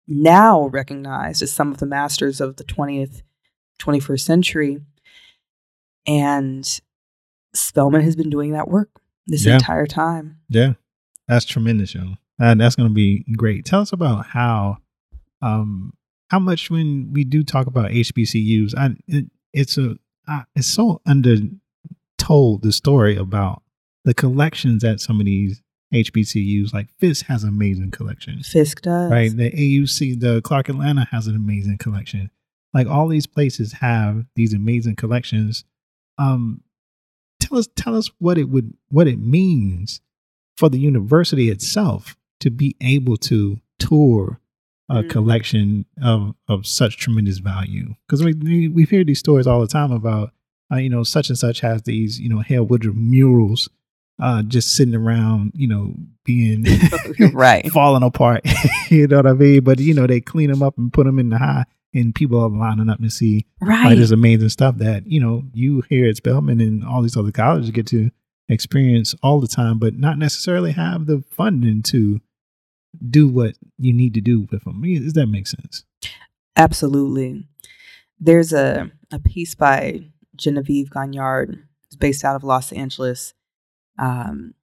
[0.06, 3.22] now recognized as some of the masters of the 20th
[3.80, 4.80] 21st century.
[6.06, 6.80] And
[7.54, 8.90] Spelman has been doing that work
[9.26, 9.54] this Yeah.
[9.54, 10.38] entire time.
[10.48, 10.74] Yeah,
[11.28, 12.14] that's tremendous, yo.
[12.38, 13.64] And that's going to be great.
[13.64, 14.78] Tell us about how,
[15.42, 15.92] um,
[16.30, 19.96] how much when we do talk about HBCUs, I it, it's a
[20.26, 21.36] I, it's so under
[22.18, 23.62] told the story about
[24.04, 25.60] the collections at some of these
[25.92, 26.72] HBCUs.
[26.72, 29.10] Like Fisk has an amazing collection, Fisk does.
[29.10, 29.34] right?
[29.36, 32.30] The AUC, the Clark Atlanta has an amazing collection.
[32.72, 35.64] Like all these places have these amazing collections.
[36.18, 36.62] Um,
[37.50, 40.00] tell us tell us what it would what it means
[40.56, 44.40] for the university itself to be able to tour
[44.88, 45.10] a Mhm.
[45.10, 49.66] collection of of such tremendous value because we, we we hear these stories all the
[49.66, 50.32] time about
[50.72, 53.68] uh, you know such and such has these you know Hale Woodruff murals
[54.22, 55.94] uh just sitting around you know
[56.24, 56.64] being
[57.32, 57.66] right.
[57.72, 58.42] falling apart
[58.90, 61.18] you know what I mean but you know they clean them up and put them
[61.18, 63.86] in the high and people are lining up to see Right.
[63.86, 67.32] like this amazing stuff that you know you here at Spelman and all these other
[67.32, 68.10] colleges get to
[68.48, 72.20] experience all the time, but not necessarily have the funding to
[73.08, 74.82] do what you need to do with them.
[74.82, 75.84] Does that make sense?
[76.56, 77.46] Absolutely.
[78.18, 80.00] There's a, a piece by
[80.36, 83.34] Genevieve Gaignard, it's based out of Los Angeles.
[83.98, 84.54] Um,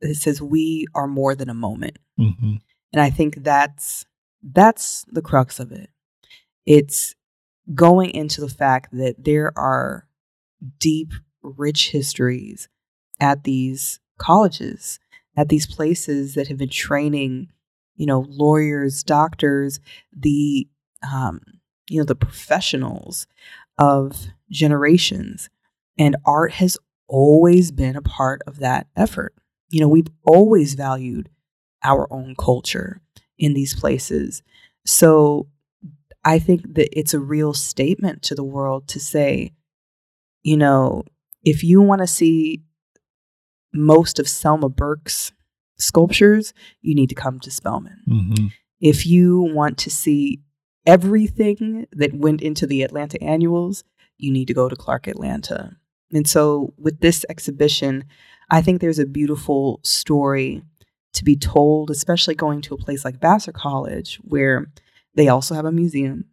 [0.00, 1.98] it says, We are more than a moment.
[2.18, 2.56] Mm-hmm.
[2.92, 4.04] And I think that's
[4.42, 5.90] that's the crux of it.
[6.66, 7.14] It's
[7.74, 10.06] going into the fact that there are
[10.78, 12.68] deep, rich histories
[13.20, 14.98] at these colleges,
[15.36, 17.48] at these places that have been training,
[17.96, 19.80] you know, lawyers, doctors,
[20.16, 20.68] the
[21.10, 21.40] um,
[21.88, 23.26] you know, the professionals
[23.78, 25.50] of generations.
[25.98, 29.34] And art has always been a part of that effort.
[29.68, 31.28] You know, we've always valued
[31.82, 33.00] our own culture
[33.38, 34.42] in these places.
[34.86, 35.48] So
[36.24, 39.52] I think that it's a real statement to the world to say,
[40.42, 41.04] you know,
[41.44, 42.62] if you want to see
[43.72, 45.32] most of Selma Burke's
[45.78, 48.02] sculptures, you need to come to Spelman.
[48.08, 48.46] Mm-hmm.
[48.80, 50.40] If you want to see
[50.86, 53.84] everything that went into the Atlanta annuals,
[54.18, 55.76] you need to go to Clark Atlanta.
[56.12, 58.04] And so with this exhibition,
[58.50, 60.62] I think there's a beautiful story
[61.14, 64.70] to be told, especially going to a place like Vassar College, where
[65.14, 66.26] they also have a museum.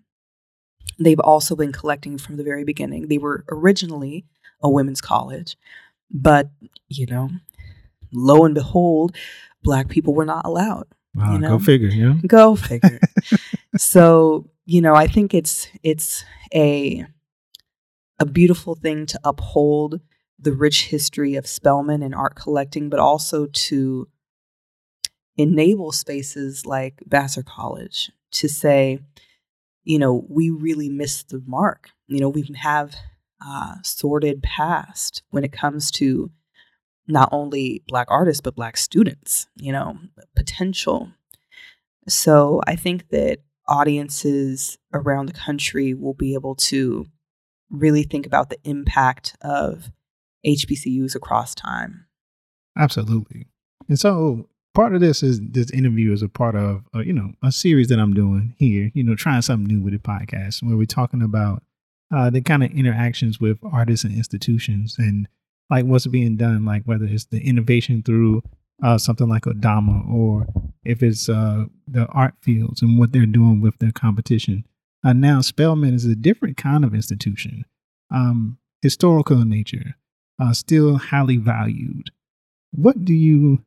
[1.00, 3.08] They've also been collecting from the very beginning.
[3.08, 4.26] They were originally
[4.62, 5.58] a women's college,
[6.12, 6.50] but,
[6.88, 7.30] you know,
[8.12, 9.16] lo and behold,
[9.64, 10.88] black people were not allowed.
[11.16, 11.50] Wow, You ah, know?
[11.50, 12.14] Go figure, yeah.
[12.28, 13.00] Go figure.
[13.78, 16.24] so, you know, I think it's it's
[16.54, 17.06] a
[18.20, 20.02] a beautiful thing to uphold
[20.38, 24.08] the rich history of Spelman and art collecting, but also to
[25.38, 29.00] enable spaces like Vassar College to say,
[29.84, 31.90] you know, we really missed the mark.
[32.08, 32.96] You know, we have
[33.46, 36.32] uh, sordid past when it comes to
[37.08, 39.98] not only Black artists, but Black students, you know,
[40.36, 41.12] potential.
[42.08, 47.06] So I think that audiences around the country will be able to
[47.70, 49.92] really think about the impact of
[50.46, 52.06] HBCUs across time.
[52.78, 53.48] Absolutely.
[53.88, 54.50] And so
[54.80, 57.90] part of this is this interview is a part of uh, you know a series
[57.90, 58.92] that I'm doing here.
[58.94, 61.64] You know, trying something new with the podcast where we're talking about
[62.16, 65.28] uh, the kind of interactions with artists and institutions and
[65.70, 68.42] like what's being done, like whether it's the innovation through
[68.82, 70.48] uh, something like Odama or
[70.86, 74.64] if it's uh, the art fields and what they're doing with their competition.
[75.04, 77.66] Uh, now, Spelman is a different kind of institution,
[78.12, 79.96] um, historical in nature,
[80.54, 82.12] still highly valued.
[82.72, 83.64] What do you,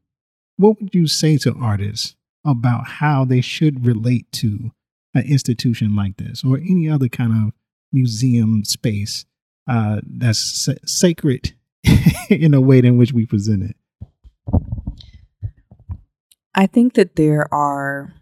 [0.62, 4.70] what would you say to artists about how they should relate to
[5.14, 7.52] an institution like this or any other kind of
[7.92, 9.24] museum space
[9.68, 11.54] uh, that's sa- sacred
[12.30, 13.76] in a way in which we present it?
[16.54, 18.14] I think that there are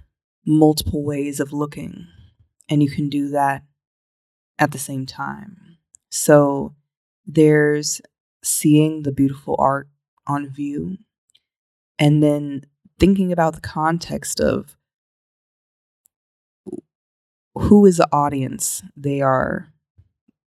[0.46, 2.06] multiple ways of looking,
[2.68, 3.64] and you can do that
[4.58, 5.78] at the same time.
[6.10, 6.74] So
[7.26, 8.00] there's
[8.42, 9.88] seeing the beautiful art
[10.26, 10.98] on view,
[12.00, 12.64] and then
[12.98, 14.76] thinking about the context of
[17.54, 19.72] who is the audience they are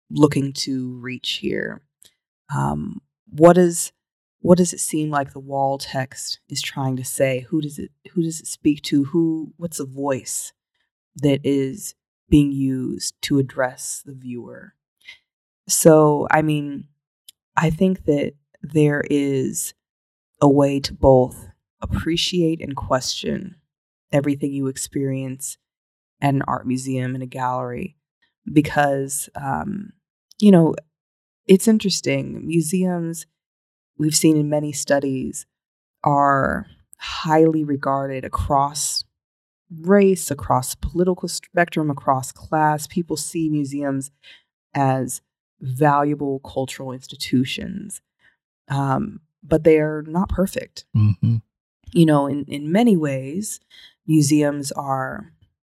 [0.09, 1.81] looking to reach here.
[2.53, 3.91] Um, what is
[4.39, 7.45] what does it seem like the wall text is trying to say?
[7.49, 9.05] Who does it who does it speak to?
[9.05, 10.51] Who what's the voice
[11.15, 11.93] that is
[12.29, 14.73] being used to address the viewer?
[15.67, 16.87] So i mean
[17.55, 19.73] i think that there is
[20.43, 21.47] a way to both
[21.81, 23.55] appreciate and question
[24.11, 25.57] everything you experience
[26.21, 27.95] at an art museum and a gallery
[28.51, 29.93] because um,
[30.39, 30.75] you know
[31.47, 33.25] it's interesting museums
[33.97, 35.45] we've seen in many studies
[36.03, 36.67] are
[36.97, 39.05] highly regarded across
[39.81, 42.87] race, across political spectrum, across class.
[42.87, 44.11] People see museums
[44.73, 45.21] as
[45.61, 48.01] valuable cultural institutions,
[48.69, 50.85] um, but they are not perfect.
[50.95, 51.37] Mm-hmm.
[51.91, 53.59] You know, in, in many ways,
[54.07, 55.31] museums are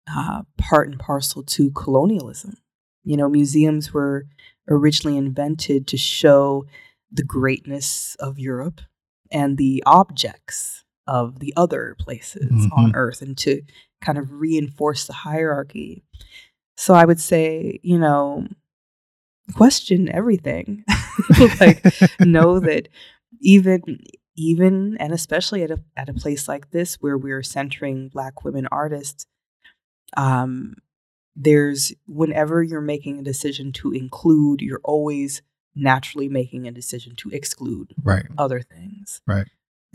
[0.07, 2.55] uh, part and parcel to colonialism.
[3.03, 4.26] You know, museums were
[4.70, 6.66] originally invented to show
[7.11, 8.82] the greatness of Europe
[9.32, 12.95] and the objects of the other places on Mhm.
[12.95, 13.61] earth and to
[14.01, 16.03] kind of reinforce the hierarchy.
[16.78, 18.47] So I would say, you know,
[19.53, 20.84] question everything.
[21.59, 21.84] like
[22.20, 22.89] know that
[23.40, 23.82] even
[24.36, 28.68] even and especially at a at a place like this where we're centering black women
[28.72, 29.26] artists
[30.18, 30.76] um
[31.36, 35.42] there's whenever you're making a decision to include you're always
[35.76, 38.26] naturally making a decision to exclude Right.
[38.38, 39.48] other things Right.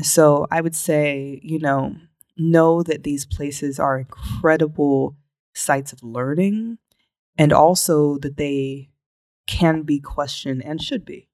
[0.02, 1.96] so i would say you know
[2.36, 5.16] know that these places are incredible
[5.54, 6.78] sites of learning
[7.36, 8.90] and also that they
[9.46, 11.28] can be questioned and should be.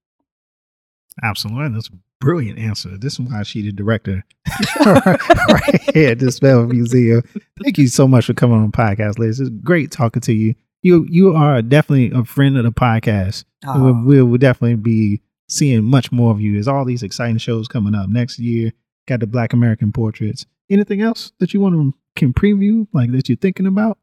[1.22, 1.68] Absolutely.
[1.70, 2.96] That's a brilliant answer.
[2.96, 4.24] This is why she the director
[4.86, 7.22] right here at the Spell Museum.
[7.62, 9.40] Thank you so much for coming on the podcast, Liz.
[9.40, 10.54] It's great talking to you.
[10.82, 13.44] You you are definitely a friend of the podcast.
[13.64, 16.52] We'll, we'll, we'll definitely be seeing much more of you.
[16.52, 18.72] There's all these exciting shows coming up next year.
[19.06, 20.46] Got the Black American Portraits.
[20.70, 23.98] Anything else that you want to can preview, like that you're thinking about?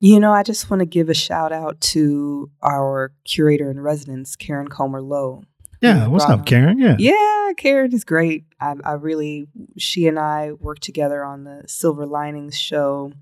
[0.00, 4.34] You know, I just want to give a shout out to our curator in residence,
[4.34, 5.44] Karen Comer Lowe.
[5.80, 6.08] Yeah.
[6.08, 6.78] What's up, Karen?
[6.78, 6.96] Yeah.
[6.98, 8.44] Yeah, Karen is great.
[8.60, 13.12] I, I really, she and I worked together on the Silver Linings show,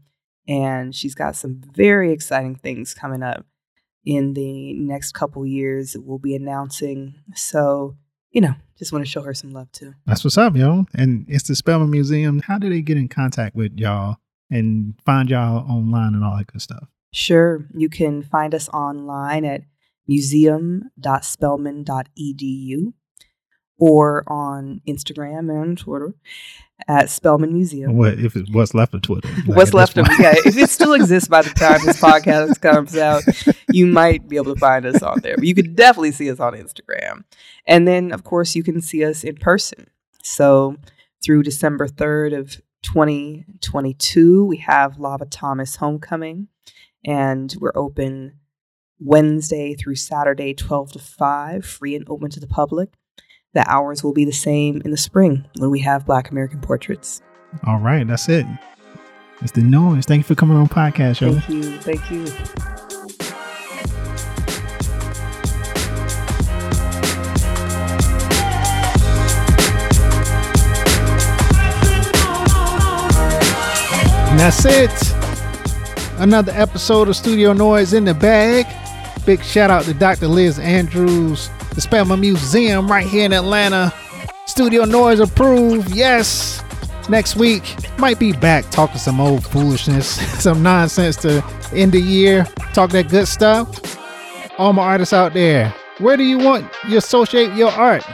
[0.47, 3.47] and she's got some very exciting things coming up
[4.05, 7.15] in the next couple years that we'll be announcing.
[7.35, 7.97] So,
[8.31, 9.95] you know, just want to show her some love too.
[10.07, 10.87] That's what's up, yo.
[10.95, 12.41] And it's the Spelman Museum.
[12.41, 14.17] How do they get in contact with y'all
[14.51, 16.89] and find y'all online and all that good stuff?
[17.13, 19.63] Sure, you can find us online at
[20.09, 22.93] museum.spelman.edu
[23.79, 26.15] or on Instagram and Twitter
[26.87, 27.97] at Spelman Museum.
[27.97, 29.29] What if it what's left of Twitter?
[29.47, 30.07] Like, What's left of?
[30.19, 33.23] Yeah, if it still exists by the time this podcast comes out,
[33.71, 35.37] you might be able to find us on there.
[35.37, 37.25] But you could definitely see us on Instagram.
[37.67, 39.91] And then, of course, you can see us in person.
[40.23, 40.77] So
[41.23, 46.49] through December 3rd of 2022, we have Lava Thomas Homecoming,
[47.05, 48.38] and we're open
[49.01, 52.91] Wednesday through Saturday, 12 to 5, free and open to the public.
[53.55, 57.23] The hours will be the same in the spring when we have Black American Portraits.
[57.67, 58.47] All right, that's it.
[59.41, 60.05] It's the noise.
[60.05, 61.33] Thank you for coming on the podcast, yo.
[61.35, 61.79] Thank you.
[61.79, 62.27] Thank you.
[74.31, 76.21] And that's it.
[76.21, 78.67] Another episode of Studio Noise in the bag.
[79.29, 80.27] Big shout out to Dr.
[80.27, 83.93] Liz Andrews, the Spelman Museum right here in Atlanta.
[84.47, 85.95] Studio Noise approved.
[85.95, 86.65] Yes.
[87.11, 87.63] Next week,
[87.99, 90.09] might be back talking some old foolishness,
[90.43, 92.45] some nonsense to end the year.
[92.73, 93.99] Talk that good stuff.
[94.57, 98.05] All my artists out there, where do you want you associate your art?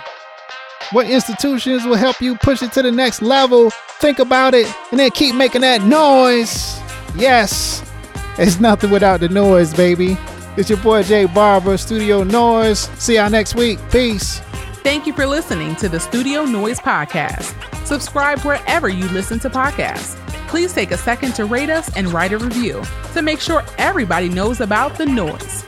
[0.91, 3.71] What institutions will help you push it to the next level?
[4.01, 6.77] Think about it and then keep making that noise.
[7.15, 7.89] Yes,
[8.37, 10.19] it's nothing without the noise, baby.
[10.57, 12.89] It's your boy Jay Barber, Studio Noise.
[13.03, 13.79] See y'all next week.
[13.91, 14.39] Peace.
[14.85, 17.55] Thank you for listening to the Studio Noise Podcast.
[17.87, 20.17] Subscribe wherever you listen to podcasts.
[20.49, 22.83] Please take a second to rate us and write a review
[23.15, 25.63] to make sure everybody knows about the noise.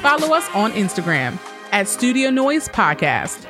[0.00, 1.38] Follow us on Instagram
[1.72, 3.46] at Studio Noise Podcast.